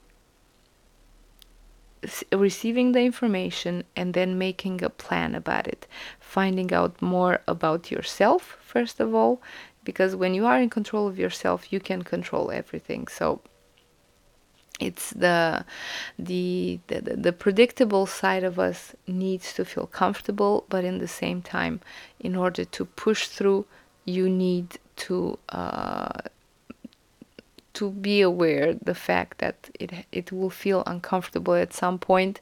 receiving 2.30 2.92
the 2.92 3.00
information 3.00 3.82
and 3.96 4.14
then 4.14 4.38
making 4.38 4.84
a 4.84 4.90
plan 4.90 5.34
about 5.34 5.66
it. 5.66 5.88
Finding 6.20 6.72
out 6.72 7.02
more 7.02 7.40
about 7.48 7.90
yourself 7.90 8.58
first 8.60 9.00
of 9.00 9.14
all 9.14 9.40
because 9.86 10.14
when 10.14 10.34
you 10.34 10.44
are 10.50 10.58
in 10.60 10.70
control 10.78 11.04
of 11.08 11.18
yourself 11.18 11.72
you 11.72 11.80
can 11.80 12.02
control 12.02 12.50
everything. 12.50 13.08
So 13.08 13.40
it's 14.78 15.10
the, 15.10 15.64
the 16.18 16.78
the 16.88 17.00
the 17.26 17.32
predictable 17.32 18.06
side 18.06 18.44
of 18.44 18.58
us 18.58 18.94
needs 19.06 19.54
to 19.54 19.64
feel 19.64 19.86
comfortable 19.86 20.66
but 20.68 20.84
in 20.84 20.98
the 20.98 21.08
same 21.08 21.40
time 21.40 21.80
in 22.20 22.36
order 22.36 22.64
to 22.76 22.84
push 22.84 23.26
through 23.26 23.64
you 24.04 24.28
need 24.28 24.78
to 24.96 25.38
uh, 25.48 26.20
to 27.76 27.90
be 27.90 28.22
aware 28.22 28.72
the 28.72 28.94
fact 28.94 29.38
that 29.38 29.68
it 29.78 29.92
it 30.10 30.32
will 30.32 30.50
feel 30.50 30.82
uncomfortable 30.86 31.54
at 31.54 31.74
some 31.74 31.98
point 31.98 32.40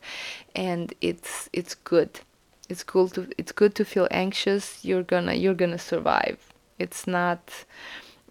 and 0.55 0.95
it's 1.01 1.49
it's 1.53 1.75
good. 1.75 2.21
It's 2.69 2.85
cool 2.85 3.09
to 3.11 3.29
it's 3.37 3.53
good 3.53 3.75
to 3.75 3.85
feel 3.85 4.07
anxious. 4.11 4.85
You're 4.85 5.03
gonna 5.03 5.35
you're 5.35 5.61
gonna 5.63 5.79
survive 5.79 6.54
it's 6.79 7.07
not 7.07 7.65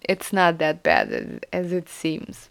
it's 0.03 0.33
not 0.33 0.57
that 0.57 0.83
bad 0.83 1.41
as, 1.51 1.71
it 1.71 1.89
seems. 1.89 2.50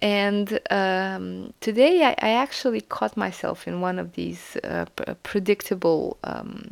And 0.00 0.58
um, 0.70 1.52
today 1.60 2.04
I, 2.04 2.10
I, 2.18 2.30
actually 2.30 2.80
caught 2.80 3.16
myself 3.16 3.68
in 3.68 3.80
one 3.80 3.98
of 3.98 4.14
these 4.14 4.56
uh, 4.64 4.86
predictable, 5.22 6.16
um, 6.24 6.70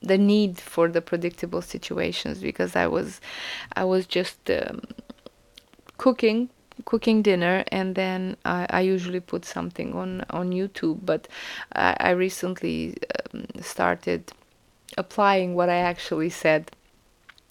the 0.00 0.18
need 0.18 0.58
for 0.58 0.88
the 0.88 1.00
predictable 1.00 1.62
situations 1.62 2.40
because 2.40 2.74
I 2.74 2.88
was, 2.88 3.20
I 3.74 3.84
was 3.84 4.06
just 4.06 4.50
um, 4.50 4.82
cooking 5.98 6.50
cooking 6.84 7.22
dinner 7.22 7.64
and 7.68 7.94
then 7.94 8.36
I, 8.44 8.66
I, 8.68 8.80
usually 8.82 9.20
put 9.20 9.46
something 9.46 9.94
on 9.94 10.26
on 10.28 10.50
YouTube 10.50 10.98
but 11.04 11.26
I, 11.74 11.96
I 11.98 12.10
recently 12.10 12.96
um, 13.32 13.46
started 13.62 14.30
applying 14.98 15.54
what 15.54 15.70
I 15.70 15.76
actually 15.76 16.28
said 16.28 16.70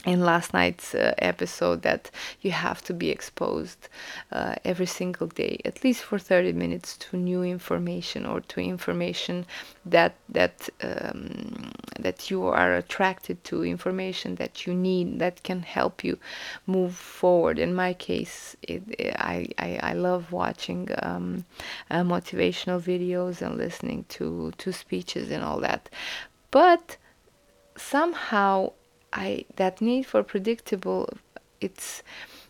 in 0.06 0.22
last 0.22 0.54
night's 0.54 0.94
uh, 0.94 1.14
episode 1.18 1.82
that 1.82 2.12
you 2.42 2.52
have 2.52 2.82
to 2.84 2.94
be 2.94 3.10
exposed 3.10 3.90
uh, 4.32 4.56
every 4.64 4.86
single 4.86 5.28
day 5.28 5.60
at 5.66 5.84
least 5.84 6.04
for 6.04 6.20
30 6.20 6.54
minutes 6.54 6.96
to 6.98 7.18
new 7.18 7.44
information 7.44 8.26
or 8.26 8.40
to 8.42 8.60
information 8.60 9.46
that 9.86 10.16
that 10.30 10.70
um, 10.82 11.72
that 12.00 12.30
you 12.30 12.46
are 12.46 12.76
attracted 12.76 13.44
to 13.44 13.66
information 13.66 14.36
that 14.36 14.68
you 14.68 14.74
need 14.74 15.20
that 15.20 15.42
can 15.44 15.62
help 15.64 16.04
you 16.04 16.18
move 16.68 16.94
forward. 16.96 17.58
In 17.58 17.74
my 17.74 17.94
case 17.94 18.56
it, 18.62 18.84
I, 19.18 19.48
I, 19.58 19.80
I 19.82 19.94
love 19.94 20.32
watching 20.32 20.90
um, 21.02 21.46
uh, 21.90 22.04
motivational 22.04 22.80
videos 22.80 23.42
and 23.42 23.58
listening 23.58 24.06
to 24.10 24.54
to 24.58 24.72
speeches 24.72 25.32
and 25.32 25.44
all 25.44 25.60
that. 25.62 25.90
But 26.52 26.98
somehow 27.76 28.72
I 29.16 29.46
that 29.56 29.82
need 29.82 30.06
for 30.06 30.22
predictable 30.24 31.10
it's 31.62 32.04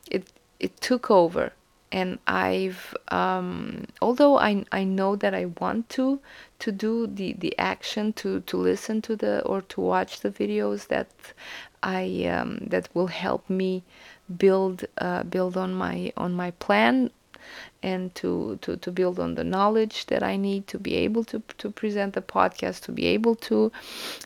it 0.09 0.31
it 0.59 0.81
took 0.81 1.09
over. 1.09 1.53
And 1.91 2.19
I've 2.27 2.93
um, 3.09 3.85
although 4.01 4.37
I, 4.37 4.65
I 4.71 4.83
know 4.83 5.15
that 5.15 5.33
I 5.33 5.45
want 5.61 5.87
to 5.89 6.19
to 6.59 6.71
do 6.71 7.07
the, 7.07 7.33
the 7.33 7.57
action 7.57 8.11
to, 8.13 8.41
to 8.41 8.57
listen 8.57 9.01
to 9.03 9.15
the 9.15 9.41
or 9.43 9.61
to 9.61 9.81
watch 9.81 10.19
the 10.19 10.31
videos 10.31 10.87
that 10.87 11.07
I 11.83 12.25
um, 12.25 12.57
that 12.67 12.89
will 12.93 13.07
help 13.07 13.49
me 13.49 13.83
build 14.37 14.85
uh, 14.97 15.23
build 15.23 15.55
on 15.55 15.73
my 15.73 16.11
on 16.17 16.33
my 16.33 16.51
plan 16.51 17.11
and 17.83 18.13
to, 18.15 18.57
to, 18.61 18.75
to 18.77 18.91
build 18.91 19.19
on 19.19 19.35
the 19.35 19.43
knowledge 19.43 20.07
that 20.07 20.23
I 20.23 20.35
need 20.35 20.65
to 20.67 20.79
be 20.79 20.95
able 20.95 21.23
to, 21.25 21.43
to 21.59 21.69
present 21.69 22.15
the 22.15 22.21
podcast 22.21 22.81
to 22.85 22.91
be 22.91 23.05
able 23.05 23.35
to 23.35 23.71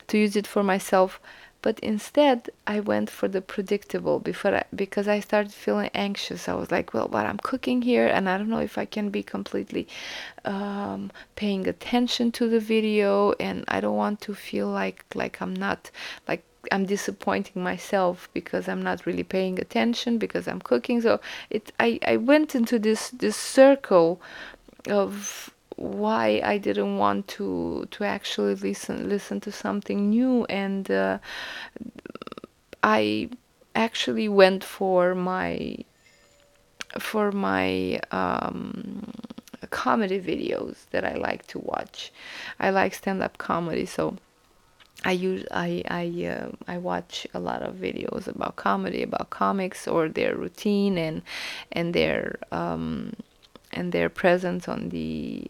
to 0.07 0.17
use 0.17 0.35
it 0.37 0.47
for 0.47 0.63
myself 0.63 1.19
but 1.61 1.79
instead 1.79 2.49
i 2.67 2.79
went 2.79 3.09
for 3.09 3.27
the 3.27 3.41
predictable 3.41 4.19
before 4.19 4.55
I, 4.55 4.63
because 4.75 5.07
i 5.07 5.19
started 5.19 5.53
feeling 5.53 5.89
anxious. 5.93 6.47
I 6.47 6.53
was 6.53 6.71
like 6.71 6.93
well 6.93 7.07
but 7.07 7.25
i'm 7.25 7.37
cooking 7.37 7.81
here 7.81 8.07
and 8.07 8.29
i 8.29 8.37
don't 8.37 8.49
know 8.49 8.59
if 8.59 8.77
i 8.77 8.85
can 8.85 9.09
be 9.09 9.23
completely 9.23 9.87
um, 10.45 11.11
paying 11.35 11.67
attention 11.67 12.31
to 12.33 12.47
the 12.49 12.59
video 12.59 13.33
and 13.39 13.65
i 13.67 13.79
don't 13.79 13.97
want 13.97 14.21
to 14.21 14.33
feel 14.33 14.67
like 14.67 15.05
like 15.15 15.41
i'm 15.41 15.53
not 15.53 15.91
like 16.27 16.43
i'm 16.71 16.85
disappointing 16.85 17.63
myself 17.63 18.29
because 18.33 18.67
i'm 18.67 18.81
not 18.81 19.05
really 19.05 19.23
paying 19.23 19.59
attention 19.59 20.17
because 20.17 20.47
i'm 20.47 20.59
cooking. 20.61 21.01
So 21.01 21.19
it 21.49 21.71
i, 21.79 21.99
I 22.05 22.17
went 22.17 22.55
into 22.55 22.79
this 22.79 23.09
this 23.09 23.35
circle 23.35 24.21
of 24.87 25.49
why 25.79 26.41
I 26.43 26.57
didn't 26.57 26.97
want 26.97 27.27
to 27.29 27.87
to 27.91 28.03
actually 28.03 28.55
listen 28.55 29.07
listen 29.07 29.39
to 29.41 29.51
something 29.51 30.09
new 30.09 30.45
and 30.45 30.89
uh, 30.91 31.19
I 32.83 33.29
actually 33.75 34.27
went 34.27 34.63
for 34.63 35.15
my 35.15 35.77
for 36.97 37.31
my 37.31 37.99
um, 38.11 39.11
comedy 39.69 40.19
videos 40.19 40.75
that 40.91 41.05
I 41.05 41.15
like 41.15 41.45
to 41.47 41.59
watch. 41.59 42.11
I 42.59 42.71
like 42.71 42.93
stand-up 42.93 43.37
comedy, 43.37 43.85
so 43.85 44.17
I 45.05 45.11
use 45.11 45.45
I 45.51 45.83
I 45.87 46.25
uh, 46.25 46.51
I 46.67 46.77
watch 46.77 47.25
a 47.33 47.39
lot 47.39 47.61
of 47.61 47.75
videos 47.75 48.27
about 48.27 48.57
comedy, 48.57 49.03
about 49.03 49.29
comics 49.29 49.87
or 49.87 50.09
their 50.09 50.35
routine 50.35 50.97
and 50.97 51.21
and 51.71 51.93
their 51.93 52.39
um, 52.51 53.13
and 53.71 53.91
their 53.91 54.09
presence 54.09 54.67
on 54.67 54.89
the 54.89 55.45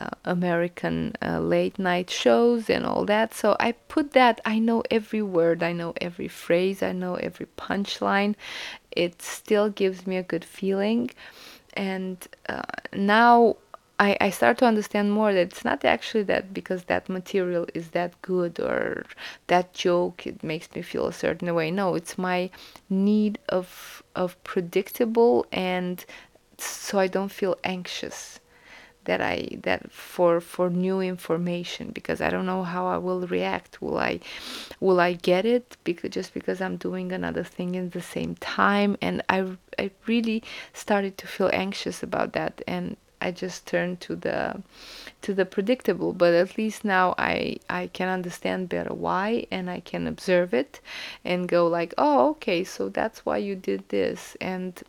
uh, 0.00 0.10
American 0.24 1.14
uh, 1.22 1.40
late 1.40 1.78
night 1.78 2.10
shows 2.10 2.68
and 2.68 2.84
all 2.84 3.04
that. 3.04 3.34
So 3.34 3.56
I 3.60 3.72
put 3.72 4.12
that, 4.12 4.40
I 4.44 4.58
know 4.58 4.82
every 4.90 5.22
word, 5.22 5.62
I 5.62 5.72
know 5.72 5.94
every 6.00 6.28
phrase, 6.28 6.82
I 6.82 6.92
know 6.92 7.14
every 7.14 7.46
punchline. 7.56 8.34
It 8.90 9.22
still 9.22 9.68
gives 9.68 10.06
me 10.06 10.16
a 10.16 10.22
good 10.22 10.44
feeling. 10.44 11.10
And 11.74 12.26
uh, 12.48 12.62
now 12.92 13.56
I, 13.98 14.16
I 14.20 14.30
start 14.30 14.58
to 14.58 14.66
understand 14.66 15.12
more 15.12 15.32
that 15.32 15.40
it's 15.40 15.64
not 15.64 15.84
actually 15.84 16.24
that 16.24 16.52
because 16.52 16.84
that 16.84 17.08
material 17.08 17.66
is 17.74 17.90
that 17.90 18.20
good 18.22 18.58
or 18.58 19.04
that 19.46 19.72
joke 19.72 20.26
it 20.26 20.42
makes 20.42 20.68
me 20.74 20.82
feel 20.82 21.06
a 21.06 21.12
certain 21.12 21.54
way. 21.54 21.70
No, 21.70 21.94
it's 21.94 22.18
my 22.18 22.50
need 22.90 23.38
of 23.48 24.02
of 24.16 24.42
predictable 24.44 25.46
and 25.52 26.04
so 26.60 26.98
I 26.98 27.06
don't 27.06 27.32
feel 27.32 27.56
anxious 27.64 28.40
that 29.04 29.20
I 29.20 29.48
that 29.62 29.92
for 29.92 30.40
for 30.40 30.70
new 30.70 31.00
information 31.00 31.90
because 31.90 32.20
I 32.20 32.30
don't 32.30 32.46
know 32.46 32.62
how 32.62 32.86
I 32.86 32.98
will 32.98 33.26
react. 33.26 33.80
Will 33.80 33.98
I 33.98 34.20
will 34.80 35.00
I 35.00 35.12
get 35.12 35.44
it 35.44 35.76
because 35.84 36.10
just 36.10 36.34
because 36.34 36.60
I'm 36.60 36.76
doing 36.76 37.12
another 37.12 37.44
thing 37.44 37.74
in 37.74 37.90
the 37.90 38.02
same 38.02 38.34
time? 38.36 38.96
And 39.00 39.22
I 39.28 39.46
I 39.78 39.90
really 40.06 40.42
started 40.72 41.18
to 41.18 41.26
feel 41.26 41.50
anxious 41.52 42.02
about 42.02 42.32
that 42.32 42.62
and 42.66 42.96
I 43.20 43.30
just 43.30 43.66
turned 43.66 44.00
to 44.02 44.16
the 44.16 44.62
to 45.22 45.34
the 45.34 45.46
predictable. 45.46 46.12
But 46.12 46.34
at 46.34 46.58
least 46.58 46.84
now 46.84 47.14
I 47.18 47.56
I 47.68 47.88
can 47.88 48.08
understand 48.08 48.68
better 48.68 48.94
why 48.94 49.46
and 49.50 49.70
I 49.70 49.80
can 49.80 50.06
observe 50.06 50.54
it 50.54 50.80
and 51.24 51.48
go 51.48 51.66
like 51.66 51.94
oh 51.98 52.30
okay 52.30 52.64
so 52.64 52.88
that's 52.88 53.24
why 53.26 53.38
you 53.38 53.54
did 53.56 53.88
this. 53.88 54.36
And 54.40 54.82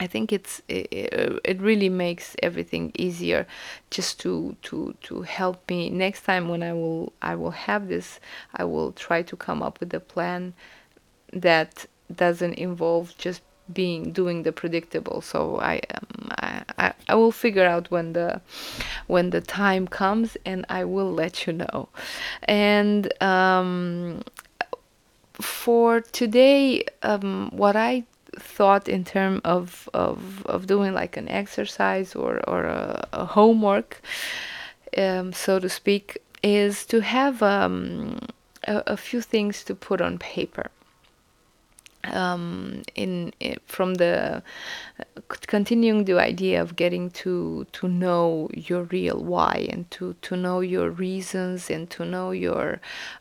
I 0.00 0.06
think 0.06 0.32
it's 0.32 0.62
it, 0.68 0.88
it 1.44 1.60
really 1.60 1.88
makes 1.88 2.34
everything 2.42 2.92
easier 2.98 3.46
just 3.90 4.18
to 4.20 4.56
to 4.62 4.94
to 5.02 5.22
help 5.22 5.68
me. 5.68 5.90
Next 5.90 6.22
time 6.22 6.48
when 6.48 6.62
I 6.62 6.72
will 6.72 7.12
I 7.22 7.34
will 7.36 7.52
have 7.52 7.88
this 7.88 8.18
I 8.54 8.64
will 8.64 8.92
try 8.92 9.22
to 9.22 9.36
come 9.36 9.62
up 9.62 9.78
with 9.80 9.94
a 9.94 10.00
plan 10.00 10.54
that 11.32 11.86
doesn't 12.14 12.54
involve 12.54 13.16
just 13.16 13.42
being 13.72 14.12
doing 14.12 14.42
the 14.42 14.52
predictable. 14.52 15.20
So 15.20 15.58
I, 15.60 15.80
um, 15.94 16.28
I 16.78 16.92
I 17.08 17.14
will 17.14 17.32
figure 17.32 17.66
out 17.66 17.90
when 17.90 18.12
the 18.12 18.40
when 19.06 19.30
the 19.30 19.40
time 19.40 19.86
comes 19.86 20.36
and 20.44 20.64
I 20.68 20.84
will 20.84 21.12
let 21.12 21.46
you 21.46 21.52
know. 21.52 21.88
And 22.42 23.12
um, 23.22 24.22
for 25.34 26.00
today 26.00 26.84
um, 27.02 27.50
what 27.52 27.76
I 27.76 28.04
thought 28.38 28.88
in 28.88 29.04
terms 29.04 29.40
of, 29.44 29.88
of, 29.94 30.44
of 30.46 30.66
doing 30.66 30.94
like 30.94 31.16
an 31.16 31.28
exercise 31.28 32.14
or, 32.14 32.40
or 32.48 32.64
a, 32.64 33.08
a 33.12 33.24
homework, 33.24 34.00
um, 34.96 35.32
so 35.32 35.58
to 35.58 35.68
speak, 35.68 36.18
is 36.42 36.84
to 36.86 37.00
have 37.00 37.42
um, 37.42 38.18
a, 38.66 38.82
a, 38.88 38.96
few 38.96 39.20
things 39.20 39.64
to 39.64 39.74
put 39.74 40.00
on 40.00 40.18
paper. 40.18 40.70
Um, 42.04 42.82
in, 42.96 43.32
in, 43.38 43.58
from 43.64 43.94
the 43.94 44.42
uh, 44.98 45.04
continuing 45.46 46.04
the 46.04 46.18
idea 46.18 46.60
of 46.60 46.74
getting 46.74 47.10
to 47.10 47.64
to 47.70 47.86
know 47.86 48.48
your 48.52 48.82
real 48.84 49.22
why 49.22 49.68
and 49.70 49.88
to 49.92 50.14
to 50.22 50.36
know 50.36 50.58
your 50.58 50.90
reasons 50.90 51.70
and 51.70 51.88
to 51.90 52.04
know 52.04 52.32
your 52.32 52.80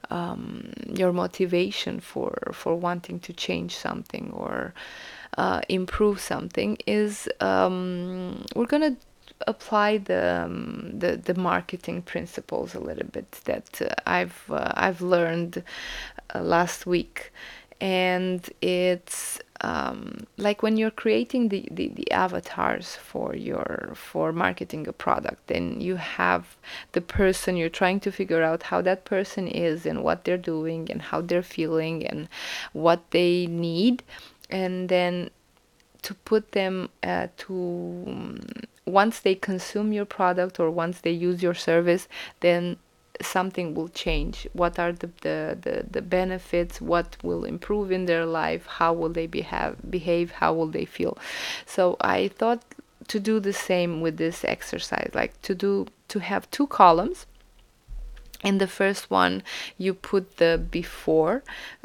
um, 0.09 0.73
your 0.87 1.13
motivation 1.13 1.99
for 1.99 2.35
for 2.53 2.75
wanting 2.75 3.19
to 3.19 3.33
change 3.33 3.75
something 3.75 4.31
or 4.33 4.73
uh, 5.37 5.61
improve 5.69 6.19
something 6.19 6.77
is 6.87 7.29
um, 7.39 8.43
we're 8.55 8.65
gonna 8.65 8.97
apply 9.47 9.97
the, 9.97 10.43
um, 10.45 10.91
the 10.93 11.17
the 11.17 11.33
marketing 11.33 12.01
principles 12.01 12.75
a 12.75 12.79
little 12.79 13.07
bit 13.07 13.31
that 13.45 13.81
uh, 13.81 13.89
I've 14.05 14.43
uh, 14.49 14.71
I've 14.75 15.01
learned 15.01 15.63
uh, 16.35 16.41
last 16.41 16.85
week, 16.85 17.31
and 17.81 18.47
it's 18.61 19.39
um, 19.61 20.25
like 20.37 20.63
when 20.63 20.77
you're 20.77 20.91
creating 20.91 21.49
the, 21.49 21.67
the, 21.71 21.89
the 21.89 22.09
avatars 22.11 22.95
for 22.95 23.35
your 23.35 23.91
for 23.95 24.31
marketing 24.31 24.87
a 24.87 24.93
product 24.93 25.47
then 25.47 25.81
you 25.81 25.95
have 25.95 26.57
the 26.93 27.01
person 27.01 27.57
you're 27.57 27.69
trying 27.69 27.99
to 27.99 28.11
figure 28.11 28.43
out 28.43 28.63
how 28.63 28.81
that 28.81 29.03
person 29.05 29.47
is 29.47 29.85
and 29.85 30.03
what 30.03 30.23
they're 30.23 30.37
doing 30.37 30.89
and 30.91 31.01
how 31.01 31.21
they're 31.21 31.43
feeling 31.43 32.05
and 32.05 32.27
what 32.73 33.11
they 33.11 33.47
need. 33.47 34.03
And 34.49 34.89
then 34.89 35.29
to 36.03 36.13
put 36.13 36.51
them 36.51 36.89
uh, 37.03 37.27
to 37.37 38.03
um, 38.07 38.39
once 38.85 39.19
they 39.19 39.35
consume 39.35 39.93
your 39.93 40.05
product 40.05 40.59
or 40.59 40.69
once 40.69 41.01
they 41.01 41.11
use 41.11 41.43
your 41.43 41.53
service 41.53 42.07
then 42.39 42.77
something 43.25 43.73
will 43.73 43.89
change. 43.89 44.47
What 44.53 44.79
are 44.79 44.91
the, 44.91 45.09
the, 45.21 45.57
the, 45.61 45.85
the, 45.89 46.01
benefits? 46.01 46.81
What 46.81 47.17
will 47.23 47.43
improve 47.45 47.91
in 47.91 48.05
their 48.05 48.25
life? 48.25 48.65
How 48.65 48.93
will 48.93 49.09
they 49.09 49.27
behave 49.27 49.75
behave? 49.89 50.31
How 50.31 50.53
will 50.53 50.67
they 50.67 50.85
feel? 50.85 51.17
So 51.65 51.97
i 52.01 52.27
thought 52.27 52.63
to 53.07 53.19
do 53.19 53.39
the 53.39 53.53
same 53.53 53.99
with 53.99 54.17
this 54.17 54.45
exercise 54.45 55.11
like 55.13 55.33
to 55.41 55.53
do 55.55 55.87
to 56.07 56.19
have 56.19 56.49
two 56.51 56.67
columns. 56.67 57.25
In 58.43 58.57
the 58.57 58.67
first 58.67 59.11
one 59.11 59.43
you 59.77 59.93
put 59.93 60.37
the 60.37 60.59
before 60.71 61.43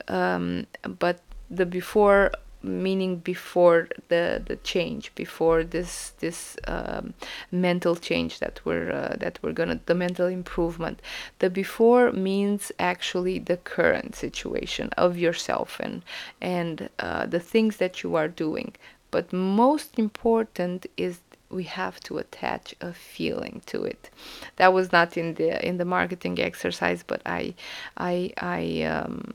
um, 0.09 0.67
but 0.99 1.21
the 1.51 1.67
before 1.67 2.33
meaning 2.63 3.17
before 3.19 3.89
the 4.09 4.43
the 4.45 4.57
change 4.57 5.15
before 5.15 5.63
this 5.65 6.13
this 6.19 6.57
um, 6.67 7.15
mental 7.51 7.97
change 7.97 8.39
that 8.41 8.61
we're 8.65 8.91
uh, 8.91 9.17
that 9.19 9.39
we're 9.43 9.53
gonna 9.53 9.81
the 9.87 9.95
mental 9.95 10.27
improvement. 10.27 11.01
The 11.39 11.51
before 11.51 12.13
means 12.13 12.73
actually 12.79 13.39
the 13.39 13.57
current 13.59 14.15
situation 14.17 14.91
of 14.97 15.17
yourself 15.17 15.81
and 15.81 16.03
and 16.41 16.89
uh, 16.99 17.27
the 17.27 17.41
things 17.41 17.77
that 17.77 18.03
you 18.03 18.15
are 18.17 18.29
doing. 18.29 18.75
But 19.11 19.33
most 19.33 19.99
important 19.99 20.87
is 20.97 21.21
we 21.49 21.65
have 21.65 22.01
to 22.01 22.19
attach 22.19 22.75
a 22.81 22.93
feeling 22.93 23.63
to 23.67 23.85
it. 23.85 24.11
That 24.57 24.73
was 24.73 24.93
not 24.93 25.17
in 25.17 25.35
the 25.35 25.65
in 25.67 25.77
the 25.79 25.85
marketing 25.85 26.41
exercise 26.41 27.05
but 27.07 27.23
i 27.25 27.55
i 27.97 28.33
i 28.39 28.83
um, 28.83 29.33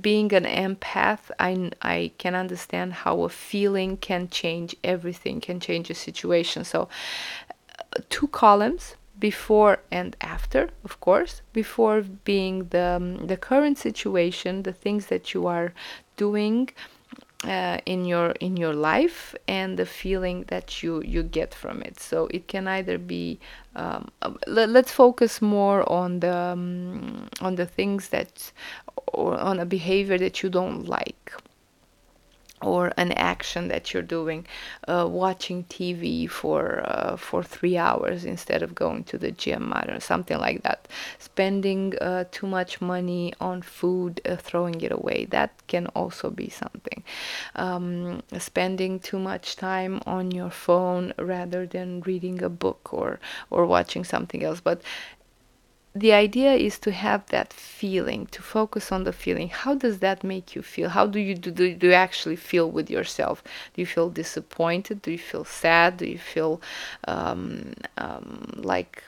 being 0.00 0.32
an 0.32 0.44
empath, 0.44 1.30
I, 1.38 1.70
I 1.82 2.12
can 2.18 2.34
understand 2.34 2.92
how 2.92 3.22
a 3.22 3.28
feeling 3.28 3.96
can 3.96 4.28
change 4.28 4.74
everything, 4.82 5.40
can 5.40 5.60
change 5.60 5.90
a 5.90 5.94
situation. 5.94 6.64
So, 6.64 6.88
uh, 7.78 8.00
two 8.08 8.28
columns 8.28 8.96
before 9.18 9.78
and 9.90 10.16
after, 10.20 10.70
of 10.84 10.98
course. 11.00 11.42
Before 11.52 12.02
being 12.02 12.68
the, 12.68 12.96
um, 12.96 13.26
the 13.26 13.36
current 13.36 13.78
situation, 13.78 14.62
the 14.62 14.72
things 14.72 15.06
that 15.06 15.34
you 15.34 15.46
are 15.46 15.74
doing 16.16 16.70
uh, 17.44 17.78
in 17.86 18.04
your 18.04 18.30
in 18.40 18.56
your 18.56 18.72
life 18.72 19.34
and 19.48 19.78
the 19.78 19.86
feeling 19.86 20.44
that 20.48 20.82
you 20.82 21.02
you 21.02 21.22
get 21.22 21.54
from 21.54 21.82
it. 21.82 21.98
So 21.98 22.28
it 22.30 22.48
can 22.48 22.68
either 22.68 22.98
be 22.98 23.40
um, 23.74 24.08
uh, 24.22 24.32
let, 24.46 24.68
us 24.76 24.90
focus 24.90 25.42
more 25.42 25.88
on 25.90 26.20
the 26.20 26.36
um, 26.36 27.28
on 27.40 27.56
the 27.56 27.66
things 27.66 28.10
that 28.10 28.52
or 29.08 29.38
on 29.38 29.58
a 29.58 29.66
behavior 29.66 30.18
that 30.18 30.42
you 30.42 30.50
don't 30.50 30.84
like 30.84 31.32
or 32.62 32.92
an 32.96 33.12
action 33.12 33.68
that 33.68 33.92
you're 33.92 34.02
doing, 34.02 34.46
uh, 34.88 35.06
watching 35.10 35.64
TV 35.64 36.26
for 36.26 36.82
uh, 36.84 37.16
for 37.16 37.42
three 37.42 37.76
hours 37.76 38.24
instead 38.24 38.62
of 38.62 38.74
going 38.74 39.04
to 39.04 39.18
the 39.18 39.32
gym 39.32 39.72
or 39.74 40.00
something 40.00 40.38
like 40.38 40.62
that, 40.62 40.88
spending 41.18 41.96
uh, 42.00 42.24
too 42.30 42.46
much 42.46 42.80
money 42.80 43.32
on 43.40 43.62
food, 43.62 44.20
uh, 44.24 44.36
throwing 44.36 44.80
it 44.80 44.92
away. 44.92 45.24
That 45.26 45.50
can 45.66 45.86
also 45.88 46.30
be 46.30 46.48
something. 46.48 47.02
Um, 47.56 48.22
spending 48.38 49.00
too 49.00 49.18
much 49.18 49.56
time 49.56 50.00
on 50.06 50.30
your 50.30 50.50
phone 50.50 51.12
rather 51.18 51.66
than 51.66 52.00
reading 52.02 52.42
a 52.42 52.48
book 52.48 52.92
or 52.92 53.20
or 53.50 53.66
watching 53.66 54.04
something 54.04 54.42
else. 54.44 54.60
But 54.60 54.82
the 55.94 56.12
idea 56.12 56.54
is 56.54 56.78
to 56.78 56.90
have 56.90 57.26
that 57.26 57.52
feeling 57.52 58.26
to 58.26 58.40
focus 58.40 58.90
on 58.90 59.04
the 59.04 59.12
feeling. 59.12 59.48
How 59.48 59.74
does 59.74 59.98
that 59.98 60.24
make 60.24 60.54
you 60.54 60.62
feel? 60.62 60.88
How 60.88 61.06
do 61.06 61.20
you 61.20 61.34
do, 61.34 61.50
do, 61.50 61.74
do 61.74 61.88
you 61.88 61.92
actually 61.92 62.36
feel 62.36 62.70
with 62.70 62.90
yourself? 62.90 63.44
Do 63.74 63.82
you 63.82 63.86
feel 63.86 64.08
disappointed? 64.08 65.02
Do 65.02 65.10
you 65.10 65.18
feel 65.18 65.44
sad? 65.44 65.98
Do 65.98 66.06
you 66.06 66.18
feel 66.18 66.62
um, 67.06 67.74
um, 67.98 68.52
like 68.56 69.04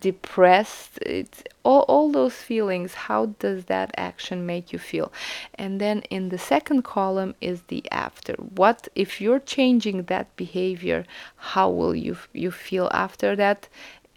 depressed? 0.00 0.98
It's 1.02 1.44
all, 1.62 1.82
all 1.82 2.10
those 2.10 2.34
feelings 2.34 2.94
how 2.94 3.26
does 3.38 3.66
that 3.66 3.92
action 3.96 4.44
make 4.44 4.72
you 4.72 4.80
feel? 4.80 5.12
And 5.54 5.80
then 5.80 6.00
in 6.10 6.30
the 6.30 6.38
second 6.38 6.82
column 6.82 7.36
is 7.40 7.62
the 7.68 7.84
after. 7.92 8.34
What 8.34 8.88
if 8.96 9.20
you're 9.20 9.38
changing 9.38 10.04
that 10.04 10.34
behavior 10.34 11.04
how 11.36 11.70
will 11.70 11.94
you 11.94 12.16
you 12.32 12.50
feel 12.50 12.90
after 12.92 13.36
that? 13.36 13.68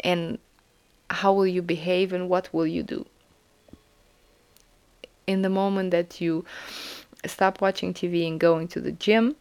And 0.01 0.39
how 1.09 1.33
will 1.33 1.47
you 1.47 1.61
behave 1.61 2.13
and 2.13 2.29
what 2.29 2.53
will 2.53 2.67
you 2.67 2.83
do? 2.83 3.05
In 5.27 5.41
the 5.41 5.49
moment 5.49 5.91
that 5.91 6.19
you 6.21 6.45
stop 7.25 7.61
watching 7.61 7.93
tv 7.93 8.25
and 8.25 8.39
going 8.39 8.65
to 8.65 8.79
the 8.79 8.93
gym 8.93 9.35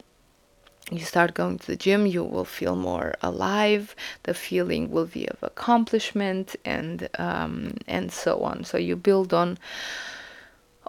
you 0.90 1.00
start 1.00 1.34
going 1.34 1.58
to 1.58 1.66
the 1.66 1.76
gym 1.76 2.06
you 2.06 2.24
will 2.24 2.44
feel 2.44 2.74
more 2.74 3.14
alive 3.22 3.94
the 4.22 4.34
feeling 4.34 4.90
will 4.90 5.06
be 5.06 5.28
of 5.28 5.42
accomplishment 5.42 6.56
and 6.64 7.08
um, 7.18 7.74
and 7.86 8.10
so 8.10 8.40
on. 8.40 8.64
So 8.64 8.78
you 8.78 8.96
build 8.96 9.34
on 9.34 9.58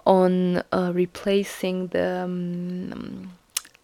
on 0.06 0.62
uh, 0.72 0.92
replacing 0.94 1.88
the 1.88 2.22
um, 2.24 3.32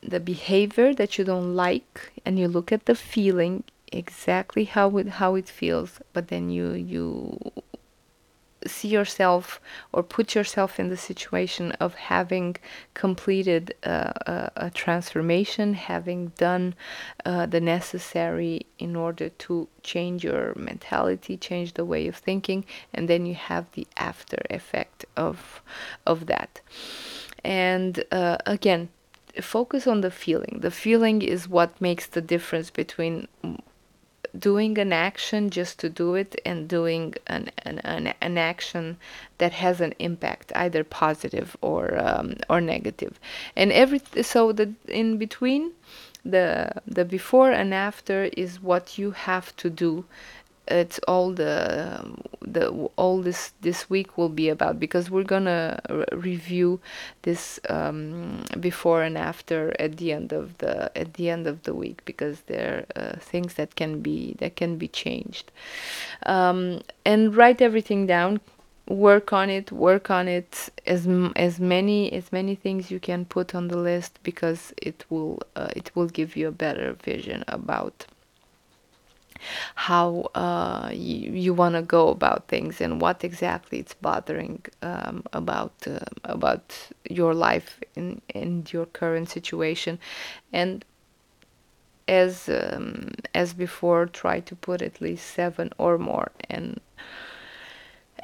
the 0.02 0.20
behavior 0.20 0.94
that 0.94 1.18
you 1.18 1.24
don't 1.24 1.54
like 1.54 2.12
and 2.24 2.38
you 2.38 2.48
look 2.48 2.72
at 2.72 2.86
the 2.86 2.94
feeling 2.94 3.64
exactly 3.96 4.64
how 4.64 4.96
it 4.98 5.08
how 5.20 5.34
it 5.34 5.48
feels 5.48 6.00
but 6.12 6.28
then 6.28 6.50
you 6.50 6.72
you 6.72 7.38
see 8.66 8.88
yourself 8.88 9.60
or 9.92 10.02
put 10.02 10.34
yourself 10.34 10.78
in 10.78 10.88
the 10.88 10.96
situation 10.96 11.72
of 11.72 11.94
having 11.94 12.56
completed 12.94 13.74
uh, 13.84 14.12
a, 14.26 14.50
a, 14.56 14.70
transformation, 14.70 15.74
having 15.74 16.28
done 16.38 16.74
uh, 17.24 17.46
the 17.46 17.60
necessary 17.60 18.66
in 18.78 18.96
order 18.96 19.28
to 19.28 19.68
change 19.82 20.24
your 20.24 20.52
mentality, 20.56 21.36
change 21.36 21.74
the 21.74 21.84
way 21.84 22.06
of 22.06 22.16
thinking, 22.16 22.64
and 22.92 23.08
then 23.08 23.26
you 23.26 23.34
have 23.34 23.66
the 23.72 23.86
after 23.96 24.38
effect 24.50 25.04
of 25.16 25.62
of 26.06 26.26
that. 26.26 26.60
And 27.44 28.04
uh, 28.10 28.38
again, 28.46 28.88
focus 29.40 29.86
on 29.86 30.00
the 30.00 30.10
feeling. 30.10 30.58
The 30.60 30.70
feeling 30.70 31.22
is 31.22 31.48
what 31.48 31.80
makes 31.80 32.06
the 32.06 32.20
difference 32.20 32.70
between 32.70 33.28
doing 34.38 34.78
an 34.78 34.92
action 34.92 35.50
just 35.50 35.78
to 35.80 35.88
do 35.88 36.14
it 36.14 36.40
and 36.44 36.68
doing 36.68 37.14
an, 37.26 37.50
an, 37.58 37.78
an, 37.80 38.14
an 38.20 38.38
action 38.38 38.96
that 39.38 39.52
has 39.52 39.80
an 39.80 39.94
impact 39.98 40.52
either 40.54 40.84
positive 40.84 41.56
or 41.60 41.98
um, 41.98 42.34
or 42.48 42.60
negative. 42.60 43.18
And 43.54 43.72
every 43.72 44.00
so 44.22 44.52
the 44.52 44.72
in 44.88 45.18
between 45.18 45.72
the 46.24 46.72
the 46.86 47.04
before 47.04 47.50
and 47.52 47.72
after 47.72 48.24
is 48.36 48.60
what 48.60 48.98
you 48.98 49.12
have 49.12 49.54
to 49.56 49.70
do 49.70 50.04
it's 50.68 50.98
all 51.06 51.32
the 51.32 52.00
the 52.42 52.68
all 52.96 53.22
this 53.22 53.52
this 53.60 53.88
week 53.90 54.16
will 54.18 54.28
be 54.28 54.48
about 54.48 54.80
because 54.80 55.10
we're 55.10 55.24
gonna 55.24 55.80
review 56.12 56.80
this 57.22 57.60
um, 57.68 58.44
before 58.60 59.02
and 59.02 59.16
after 59.16 59.74
at 59.80 59.96
the 59.96 60.12
end 60.12 60.32
of 60.32 60.58
the 60.58 60.90
at 60.98 61.14
the 61.14 61.30
end 61.30 61.46
of 61.46 61.62
the 61.62 61.74
week 61.74 62.04
because 62.04 62.42
there 62.42 62.86
are 62.96 63.02
uh, 63.02 63.16
things 63.18 63.54
that 63.54 63.76
can 63.76 64.00
be 64.00 64.34
that 64.38 64.56
can 64.56 64.76
be 64.76 64.88
changed. 64.88 65.52
Um, 66.24 66.82
and 67.04 67.36
write 67.36 67.60
everything 67.60 68.06
down 68.06 68.40
work 68.88 69.32
on 69.32 69.50
it 69.50 69.72
work 69.72 70.10
on 70.10 70.28
it 70.28 70.70
as 70.86 71.08
as 71.34 71.58
many 71.58 72.12
as 72.12 72.30
many 72.30 72.54
things 72.54 72.90
you 72.90 73.00
can 73.00 73.24
put 73.24 73.54
on 73.54 73.68
the 73.68 73.76
list 73.76 74.18
because 74.22 74.72
it 74.80 75.04
will 75.10 75.40
uh, 75.56 75.68
it 75.74 75.90
will 75.96 76.06
give 76.06 76.36
you 76.36 76.46
a 76.46 76.52
better 76.52 76.92
vision 77.02 77.42
about 77.48 78.06
how 79.74 80.30
uh, 80.34 80.90
you, 80.92 81.32
you 81.32 81.54
want 81.54 81.74
to 81.74 81.82
go 81.82 82.08
about 82.08 82.48
things 82.48 82.80
and 82.80 83.00
what 83.00 83.24
exactly 83.24 83.78
it's 83.78 83.94
bothering 83.94 84.64
um, 84.82 85.22
about 85.32 85.74
uh, 85.86 85.98
about 86.24 86.74
your 87.08 87.34
life 87.34 87.80
in 87.94 88.20
in 88.34 88.64
your 88.70 88.86
current 88.86 89.28
situation. 89.28 89.98
And 90.52 90.84
as 92.08 92.48
um, 92.48 93.10
as 93.34 93.54
before 93.54 94.06
try 94.06 94.40
to 94.40 94.54
put 94.54 94.82
at 94.82 95.00
least 95.00 95.26
seven 95.34 95.72
or 95.78 95.98
more 95.98 96.30
and 96.48 96.80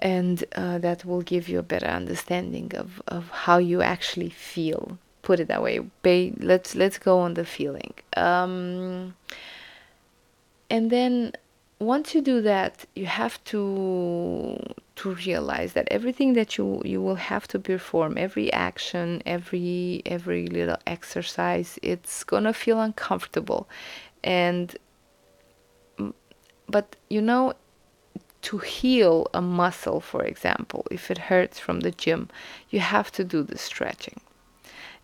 and 0.03 0.45
uh, 0.57 0.79
that 0.79 1.05
will 1.05 1.23
give 1.23 1.49
you 1.49 1.61
a 1.61 1.63
better 1.63 1.87
understanding 1.87 2.73
of, 2.75 3.01
of 3.07 3.29
how 3.29 3.59
you 3.59 3.83
actually 3.83 4.31
feel. 4.31 4.99
Put 5.23 5.39
it 5.39 5.47
that 5.47 5.63
way. 5.63 5.81
Let's 6.39 6.75
let's 6.75 6.99
go 6.99 7.21
on 7.21 7.35
the 7.35 7.45
feeling. 7.45 7.95
Um, 8.17 9.15
and 10.73 10.89
then 10.89 11.33
once 11.81 12.15
you 12.15 12.23
do 12.23 12.41
that, 12.41 12.87
you 12.97 13.05
have 13.05 13.43
to 13.45 14.59
to 14.97 15.15
realize 15.27 15.75
that 15.75 15.87
everything 15.91 16.33
that 16.33 16.57
you 16.57 16.81
you 16.83 17.03
will 17.03 17.21
have 17.33 17.47
to 17.49 17.59
perform, 17.59 18.17
every 18.17 18.51
action, 18.53 19.23
every 19.27 20.01
every 20.07 20.47
little 20.47 20.79
exercise, 20.87 21.79
it's 21.83 22.25
gonna 22.25 22.55
feel 22.55 22.81
uncomfortable, 22.81 23.69
and 24.25 24.75
but 26.69 26.97
you 27.11 27.21
know 27.21 27.53
to 28.49 28.59
heal 28.59 29.29
a 29.35 29.43
muscle, 29.43 30.01
for 30.01 30.25
example, 30.25 30.87
if 30.91 31.11
it 31.11 31.19
hurts 31.31 31.59
from 31.59 31.81
the 31.81 31.91
gym, 31.91 32.31
you 32.71 32.81
have 32.81 33.13
to 33.13 33.23
do 33.25 33.43
the 33.43 33.59
stretching. 33.59 34.21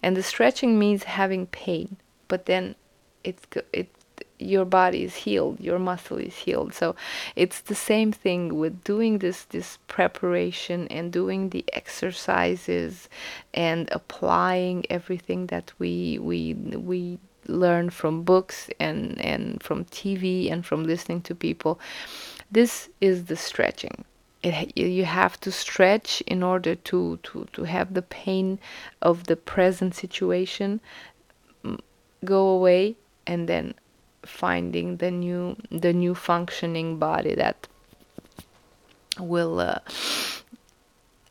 And 0.03 0.17
the 0.17 0.23
stretching 0.23 0.79
means 0.79 1.05
having 1.05 1.47
pain, 1.47 1.99
but 2.27 2.47
then 2.47 2.75
it's 3.23 3.45
it 3.75 3.89
your 4.39 4.65
body 4.65 5.03
is 5.03 5.15
healed, 5.17 5.61
your 5.61 5.79
muscle 5.79 6.19
is 6.19 6.37
healed. 6.37 6.75
So 6.75 6.95
it's 7.37 7.61
the 7.61 7.75
same 7.75 8.13
thing 8.13 8.59
with 8.59 8.85
doing 8.85 9.19
this 9.19 9.45
this 9.45 9.79
preparation 9.89 10.89
and 10.89 11.13
doing 11.13 11.51
the 11.51 11.65
exercises 11.73 13.09
and 13.53 13.89
applying 13.93 14.85
everything 14.91 15.47
that 15.47 15.73
we 15.79 16.19
we 16.19 16.55
we 16.55 17.19
learn 17.47 17.91
from 17.91 18.23
books 18.23 18.71
and 18.79 19.21
and 19.21 19.63
from 19.63 19.85
TV 19.87 20.51
and 20.53 20.65
from 20.65 20.85
listening 20.85 21.23
to 21.23 21.35
people. 21.35 21.81
This 22.51 22.89
is 23.01 23.27
the 23.27 23.37
stretching. 23.37 24.05
It, 24.43 24.79
you 24.79 25.05
have 25.05 25.39
to 25.41 25.51
stretch 25.51 26.21
in 26.23 26.45
order 26.45 26.77
to, 26.77 27.19
to, 27.25 27.49
to 27.53 27.65
have 27.65 27.95
the 27.95 28.03
pain 28.03 28.61
of 29.03 29.25
the 29.25 29.35
present 29.35 29.97
situation 29.97 30.81
mm, 31.65 31.81
go 32.25 32.47
away 32.49 32.95
and 33.27 33.49
then 33.49 33.75
finding 34.29 34.99
the 34.99 35.11
new 35.11 35.57
the 35.71 35.93
new 35.93 36.15
functioning 36.15 36.99
body 36.99 37.35
that 37.35 37.67
will 39.19 39.59
uh, 39.61 39.79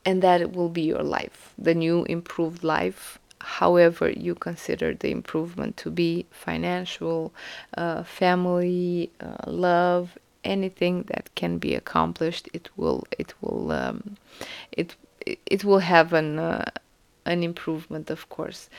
and 0.06 0.22
that 0.22 0.52
will 0.52 0.70
be 0.70 0.82
your 0.82 1.04
life 1.04 1.54
the 1.58 1.76
new 1.76 2.04
improved 2.06 2.64
life. 2.64 3.20
However 3.40 4.10
you 4.10 4.36
consider 4.36 4.94
the 4.94 5.12
improvement 5.12 5.78
to 5.78 5.90
be 5.92 6.26
financial 6.32 7.34
uh, 7.78 8.04
family 8.04 9.12
uh, 9.22 9.50
love 9.50 10.18
anything 10.44 11.04
that 11.04 11.34
can 11.36 11.58
be 11.58 11.76
accomplished 11.76 12.50
it 12.54 12.70
will 12.76 13.06
it 13.18 13.34
will 13.42 13.72
um, 13.72 14.18
it 14.72 14.96
it 15.26 15.64
will 15.64 15.80
have 15.80 16.14
an 16.14 16.40
uh, 16.40 16.72
an 17.28 17.44
improvement 17.44 18.10
of 18.10 18.30
course. 18.30 18.70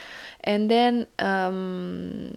And 0.42 0.70
then 0.70 1.06
um, 1.18 2.34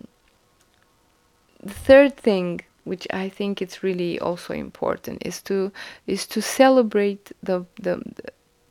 the 1.62 1.74
third 1.74 2.18
thing 2.18 2.62
which 2.84 3.08
I 3.12 3.30
think 3.30 3.62
it's 3.62 3.84
really 3.84 4.20
also 4.20 4.54
important 4.54 5.22
is 5.26 5.42
to 5.44 5.72
is 6.08 6.26
to 6.28 6.42
celebrate 6.42 7.32
the 7.44 7.66
the 7.80 8.02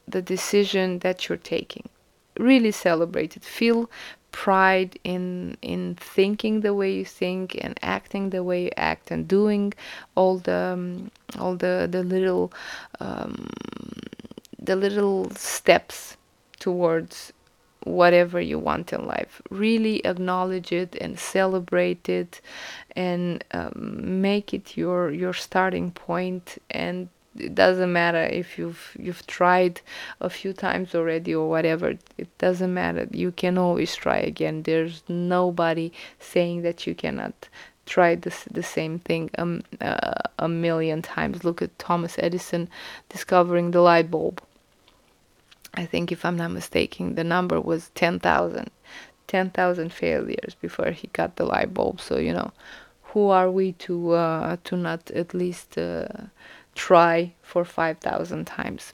the 0.08 0.22
decision 0.22 0.98
that 1.00 1.28
you're 1.28 1.38
taking. 1.38 1.88
Really 2.38 2.72
celebrate 2.72 3.36
it. 3.36 3.44
Feel 3.44 3.88
pride 4.32 4.98
in 5.04 5.56
in 5.62 5.96
thinking 5.96 6.60
the 6.60 6.74
way 6.74 6.92
you 6.92 7.04
think 7.04 7.56
and 7.60 7.78
acting 7.82 8.30
the 8.30 8.42
way 8.42 8.64
you 8.64 8.70
act 8.76 9.10
and 9.10 9.26
doing 9.26 9.72
all 10.14 10.38
the 10.38 10.72
um, 10.74 11.10
all 11.38 11.56
the 11.56 11.88
the 11.90 12.02
little 12.02 12.52
um, 13.00 13.48
the 14.58 14.76
little 14.76 15.30
steps 15.30 16.16
towards 16.58 17.32
whatever 17.84 18.40
you 18.40 18.58
want 18.58 18.92
in 18.92 19.06
life. 19.06 19.40
Really 19.50 20.04
acknowledge 20.04 20.72
it 20.72 20.96
and 21.00 21.18
celebrate 21.18 22.08
it, 22.08 22.40
and 22.96 23.44
um, 23.52 24.20
make 24.20 24.52
it 24.54 24.76
your 24.76 25.10
your 25.10 25.32
starting 25.32 25.90
point. 25.90 26.58
And 26.70 27.08
it 27.36 27.54
doesn't 27.54 27.92
matter 27.92 28.22
if 28.22 28.58
you've 28.58 28.96
you've 28.98 29.26
tried 29.26 29.80
a 30.20 30.28
few 30.28 30.52
times 30.52 30.94
already 30.94 31.34
or 31.34 31.48
whatever. 31.48 31.96
It 32.18 32.38
doesn't 32.38 32.74
matter. 32.74 33.08
You 33.10 33.32
can 33.32 33.56
always 33.56 33.94
try 33.94 34.18
again. 34.18 34.62
There's 34.62 35.02
nobody 35.08 35.92
saying 36.18 36.62
that 36.62 36.86
you 36.86 36.94
cannot 36.94 37.48
try 37.86 38.14
this, 38.14 38.44
the 38.50 38.62
same 38.62 38.98
thing 39.00 39.30
um, 39.38 39.62
uh, 39.80 40.12
a 40.38 40.48
million 40.48 41.02
times. 41.02 41.44
Look 41.44 41.62
at 41.62 41.76
Thomas 41.78 42.16
Edison 42.18 42.68
discovering 43.08 43.70
the 43.70 43.80
light 43.80 44.10
bulb 44.10 44.42
I 45.74 45.86
think, 45.86 46.10
if 46.10 46.24
I'm 46.24 46.36
not 46.36 46.50
mistaken, 46.50 47.14
the 47.14 47.24
number 47.24 47.60
was 47.60 47.90
10,000. 47.94 48.70
10,000 49.28 49.92
failures 49.92 50.56
before 50.60 50.90
he 50.90 51.06
got 51.12 51.36
the 51.36 51.44
light 51.44 51.72
bulb. 51.72 52.00
So, 52.00 52.18
you 52.18 52.32
know, 52.32 52.50
who 53.04 53.28
are 53.28 53.50
we 53.50 53.72
to, 53.72 54.12
uh, 54.12 54.56
to 54.64 54.76
not 54.76 55.10
at 55.12 55.34
least 55.34 55.78
uh, 55.78 56.08
try 56.74 57.32
for 57.42 57.64
5,000 57.64 58.44
times? 58.46 58.92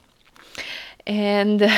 And 1.07 1.71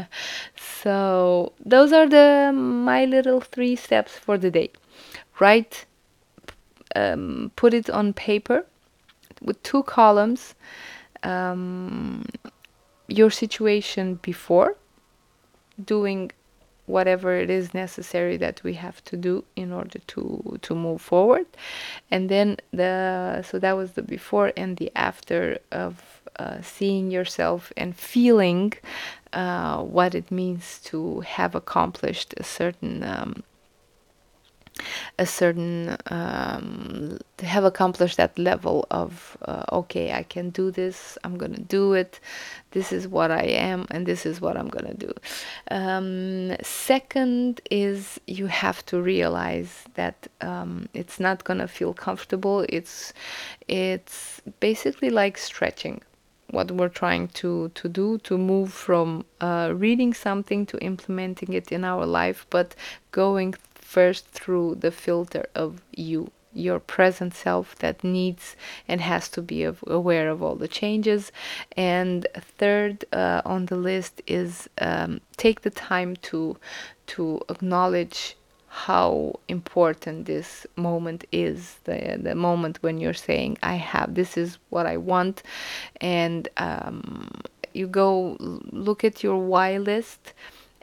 so 0.56 1.52
those 1.64 1.92
are 1.92 2.08
the 2.08 2.50
my 2.52 3.04
little 3.04 3.40
three 3.40 3.76
steps 3.76 4.18
for 4.18 4.36
the 4.36 4.50
day. 4.50 4.70
Write, 5.38 5.86
um, 6.96 7.52
put 7.54 7.72
it 7.72 7.88
on 7.88 8.12
paper 8.12 8.66
with 9.40 9.62
two 9.62 9.84
columns. 9.84 10.54
Um, 11.22 12.24
your 13.08 13.30
situation 13.30 14.18
before 14.22 14.76
doing 15.84 16.30
whatever 16.86 17.36
it 17.36 17.48
is 17.48 17.72
necessary 17.72 18.36
that 18.36 18.62
we 18.64 18.74
have 18.74 19.02
to 19.04 19.16
do 19.16 19.44
in 19.56 19.72
order 19.72 19.98
to 20.06 20.58
to 20.62 20.74
move 20.74 21.00
forward. 21.00 21.46
And 22.10 22.28
then 22.28 22.58
the 22.72 23.42
so 23.48 23.58
that 23.58 23.76
was 23.76 23.92
the 23.92 24.02
before 24.02 24.52
and 24.56 24.76
the 24.76 24.90
after 24.96 25.58
of 25.70 25.92
uh, 26.38 26.60
seeing 26.62 27.10
yourself 27.10 27.72
and 27.76 27.94
feeling 27.96 28.72
uh, 29.32 29.82
what 29.82 30.14
it 30.14 30.30
means 30.30 30.80
to 30.84 31.20
have 31.20 31.54
accomplished 31.54 32.34
a 32.36 32.42
certain 32.44 33.02
um, 33.04 33.42
a 35.18 35.26
certain 35.26 35.96
um, 36.06 37.18
have 37.40 37.64
accomplished 37.64 38.16
that 38.16 38.38
level 38.38 38.86
of 38.90 39.36
uh, 39.42 39.64
okay 39.72 40.12
i 40.12 40.22
can 40.22 40.50
do 40.50 40.70
this 40.70 41.18
i'm 41.24 41.36
gonna 41.36 41.58
do 41.58 41.92
it 41.92 42.18
this 42.70 42.92
is 42.92 43.06
what 43.06 43.30
i 43.30 43.42
am 43.42 43.86
and 43.90 44.06
this 44.06 44.24
is 44.24 44.40
what 44.40 44.56
i'm 44.56 44.68
gonna 44.68 44.94
do. 44.94 45.12
Um, 45.70 46.56
second 46.62 47.60
is 47.70 48.20
you 48.26 48.46
have 48.46 48.84
to 48.86 49.00
realize 49.00 49.84
that 49.94 50.28
um, 50.40 50.88
it's 50.94 51.18
not 51.20 51.44
gonna 51.44 51.68
feel 51.68 51.94
comfortable. 51.94 52.64
It's 52.68 53.12
it's 53.68 54.40
basically 54.60 55.10
like 55.10 55.38
stretching 55.38 56.02
what 56.50 56.70
we're 56.70 56.88
trying 56.88 57.28
to 57.28 57.70
to 57.74 57.88
do 57.88 58.18
to 58.18 58.36
move 58.36 58.72
from 58.72 59.24
uh, 59.40 59.72
reading 59.74 60.12
something 60.12 60.66
to 60.66 60.78
implementing 60.78 61.54
it 61.54 61.72
in 61.72 61.82
our 61.82 62.04
life 62.04 62.46
but 62.50 62.74
going 63.10 63.54
first 63.94 64.26
through 64.28 64.68
the 64.84 64.90
filter 64.90 65.44
of 65.54 65.82
you 66.08 66.30
your 66.54 66.78
present 66.78 67.32
self 67.34 67.76
that 67.76 68.04
needs 68.04 68.56
and 68.86 69.00
has 69.00 69.28
to 69.28 69.40
be 69.40 69.64
aware 69.86 70.28
of 70.28 70.42
all 70.42 70.54
the 70.54 70.68
changes. 70.68 71.32
And 71.76 72.26
third 72.58 73.04
uh, 73.12 73.40
on 73.44 73.66
the 73.66 73.76
list 73.76 74.20
is 74.26 74.68
um, 74.78 75.20
take 75.36 75.62
the 75.62 75.70
time 75.70 76.16
to 76.30 76.56
to 77.06 77.40
acknowledge 77.48 78.36
how 78.68 79.34
important 79.48 80.26
this 80.26 80.66
moment 80.76 81.24
is 81.30 81.76
the 81.84 82.18
the 82.22 82.34
moment 82.34 82.78
when 82.82 82.98
you're 82.98 83.22
saying 83.30 83.58
I 83.62 83.74
have 83.74 84.14
this 84.14 84.36
is 84.36 84.58
what 84.70 84.86
I 84.86 84.96
want 84.96 85.42
and 86.00 86.48
um, 86.56 87.30
you 87.74 87.86
go 87.86 88.36
look 88.40 89.04
at 89.04 89.22
your 89.22 89.38
why 89.52 89.76
list 89.76 90.32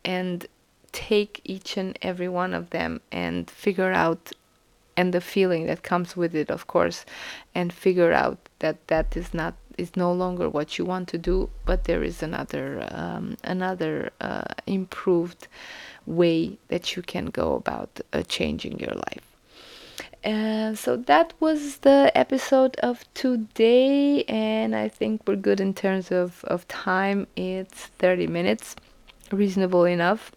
and 0.06 0.46
take 0.92 1.42
each 1.44 1.78
and 1.78 1.98
every 2.02 2.30
one 2.30 2.54
of 2.54 2.70
them 2.72 3.02
and 3.12 3.50
figure 3.50 3.92
out 3.92 4.32
and 4.98 5.14
the 5.14 5.22
feeling 5.22 5.66
that 5.66 5.82
comes 5.84 6.18
with 6.18 6.36
it 6.36 6.50
of 6.50 6.68
course 6.68 7.06
and 7.56 7.72
figure 7.72 8.12
out 8.12 8.38
that 8.60 8.88
that 8.88 9.16
is 9.16 9.34
not 9.34 9.54
is 9.78 9.96
no 9.96 10.12
longer 10.12 10.50
what 10.50 10.78
you 10.78 10.84
want 10.84 11.08
to 11.08 11.18
do 11.18 11.50
but 11.66 11.86
there 11.86 12.04
is 12.04 12.22
another 12.22 12.86
um, 12.92 13.38
another 13.44 14.12
uh, 14.20 14.44
improved 14.68 15.48
way 16.06 16.58
that 16.68 16.96
you 16.96 17.02
can 17.02 17.28
go 17.28 17.56
about 17.56 18.02
uh, 18.12 18.24
changing 18.24 18.80
your 18.80 18.94
life. 18.94 19.26
And 20.24 20.78
so 20.78 20.98
that 20.98 21.34
was 21.40 21.78
the 21.78 22.12
episode 22.14 22.76
of 22.78 23.06
today 23.14 24.24
and 24.24 24.76
i 24.76 24.90
think 24.90 25.22
we're 25.26 25.38
good 25.38 25.62
in 25.62 25.74
terms 25.74 26.12
of, 26.12 26.44
of 26.46 26.68
time. 26.68 27.26
It's 27.38 27.86
30 28.00 28.28
minutes. 28.28 28.76
Reasonable 29.32 29.86
enough 29.86 30.32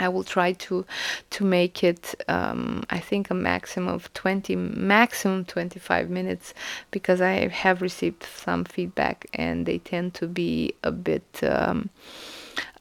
I 0.00 0.08
will 0.08 0.24
try 0.24 0.52
to 0.52 0.84
to 1.30 1.44
make 1.44 1.84
it 1.84 2.14
um, 2.28 2.84
I 2.90 2.98
think 2.98 3.30
a 3.30 3.34
maximum 3.34 3.94
of 3.94 4.12
20 4.14 4.56
maximum 4.56 5.44
25 5.44 6.10
minutes 6.10 6.54
because 6.90 7.20
I 7.20 7.48
have 7.48 7.82
received 7.82 8.24
some 8.24 8.64
feedback 8.64 9.26
and 9.34 9.66
they 9.66 9.78
tend 9.78 10.14
to 10.14 10.26
be 10.26 10.74
a 10.82 10.90
bit 10.90 11.42
um, 11.42 11.90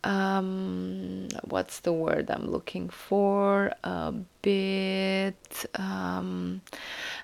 um, 0.03 1.27
what's 1.43 1.81
the 1.81 1.91
word 1.91 2.29
I'm 2.29 2.49
looking 2.49 2.89
for? 2.89 3.73
A 3.83 4.13
bit, 4.41 5.65
um, 5.75 6.61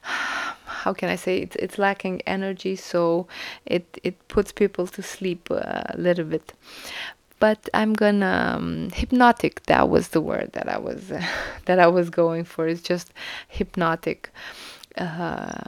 how 0.01 0.93
can 0.93 1.09
I 1.09 1.15
say 1.15 1.39
it? 1.39 1.55
It's 1.57 1.77
lacking 1.77 2.21
energy, 2.27 2.75
so 2.75 3.27
it 3.65 3.97
it 4.03 4.27
puts 4.27 4.51
people 4.51 4.87
to 4.87 5.01
sleep 5.01 5.49
a 5.49 5.95
little 5.97 6.25
bit. 6.25 6.53
But 7.45 7.69
I'm 7.75 7.93
gonna 7.93 8.55
um, 8.55 8.89
hypnotic. 8.91 9.67
That 9.67 9.87
was 9.87 10.07
the 10.07 10.19
word 10.19 10.49
that 10.53 10.67
I 10.67 10.79
was 10.79 11.11
that 11.65 11.77
I 11.77 11.85
was 11.85 12.09
going 12.09 12.43
for. 12.43 12.67
It's 12.67 12.81
just 12.81 13.13
hypnotic. 13.47 14.31
Uh, 14.97 15.61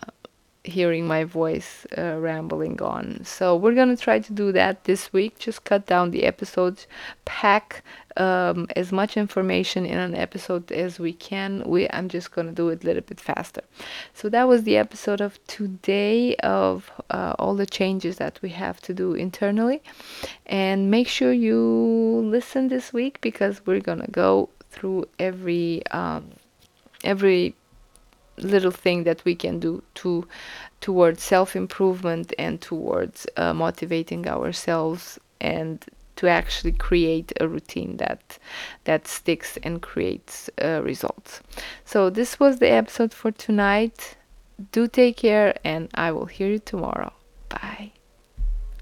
hearing 0.68 1.08
my 1.08 1.24
voice 1.24 1.86
uh, 1.98 2.18
rambling 2.20 2.82
on. 2.82 3.24
So 3.24 3.56
we're 3.56 3.76
gonna 3.76 3.98
try 3.98 4.20
to 4.20 4.34
do 4.34 4.52
that 4.52 4.84
this 4.84 5.12
week. 5.14 5.40
Just 5.40 5.64
cut 5.64 5.86
down 5.86 6.12
the 6.12 6.24
episodes, 6.24 6.88
pack 7.26 7.84
um, 8.18 8.68
as 8.76 8.92
much 8.92 9.18
information 9.18 9.86
in 9.86 9.98
an 9.98 10.16
episode 10.16 10.72
as 10.72 11.00
we 11.00 11.14
can. 11.14 11.64
We 11.66 11.88
I'm 11.90 12.10
just 12.10 12.32
gonna 12.32 12.52
do 12.52 12.70
it 12.70 12.84
a 12.84 12.86
little 12.86 13.04
bit 13.04 13.20
faster. 13.20 13.62
So 14.14 14.30
that 14.30 14.48
was 14.48 14.64
the 14.64 14.78
episode 14.78 15.22
of 15.22 15.40
today 15.48 16.36
of 16.38 16.92
uh, 17.10 17.34
all 17.40 17.56
the 17.56 17.66
changes 17.66 18.18
that 18.18 18.40
we 18.42 18.50
have 18.50 18.82
to 18.82 18.94
do 18.94 19.14
internally, 19.14 19.82
and 20.46 20.92
make 20.92 21.08
sure 21.08 21.32
you 21.32 21.60
listen 22.26 22.68
this 22.68 22.92
week 22.94 23.20
because 23.22 23.62
we're 23.66 23.82
gonna 23.82 24.08
go 24.12 24.50
through 24.72 25.06
every 25.20 25.86
um, 25.92 26.30
every 27.04 27.56
little 28.38 28.72
thing 28.72 29.04
that 29.04 29.24
we 29.26 29.36
can 29.36 29.60
do 29.60 29.84
to 29.96 30.28
towards 30.82 31.24
self 31.24 31.56
improvement 31.56 32.34
and 32.38 32.62
towards 32.62 33.26
uh, 33.38 33.54
motivating 33.54 34.28
ourselves 34.28 35.20
and 35.42 35.86
to 36.16 36.28
actually 36.28 36.72
create 36.72 37.32
a 37.40 37.48
routine 37.48 37.98
that 37.98 38.38
that 38.84 39.08
sticks 39.08 39.58
and 39.64 39.82
creates 39.82 40.50
uh, 40.62 40.82
results. 40.84 41.42
So 41.86 42.10
this 42.10 42.40
was 42.40 42.60
the 42.60 42.72
episode 42.72 43.14
for 43.14 43.32
tonight. 43.32 44.18
Do 44.72 44.88
take 44.88 45.18
care 45.18 45.56
and 45.64 45.90
I 45.94 46.12
will 46.12 46.26
hear 46.26 46.50
you 46.50 46.60
tomorrow. 46.60 47.14
Bye. 47.50 47.97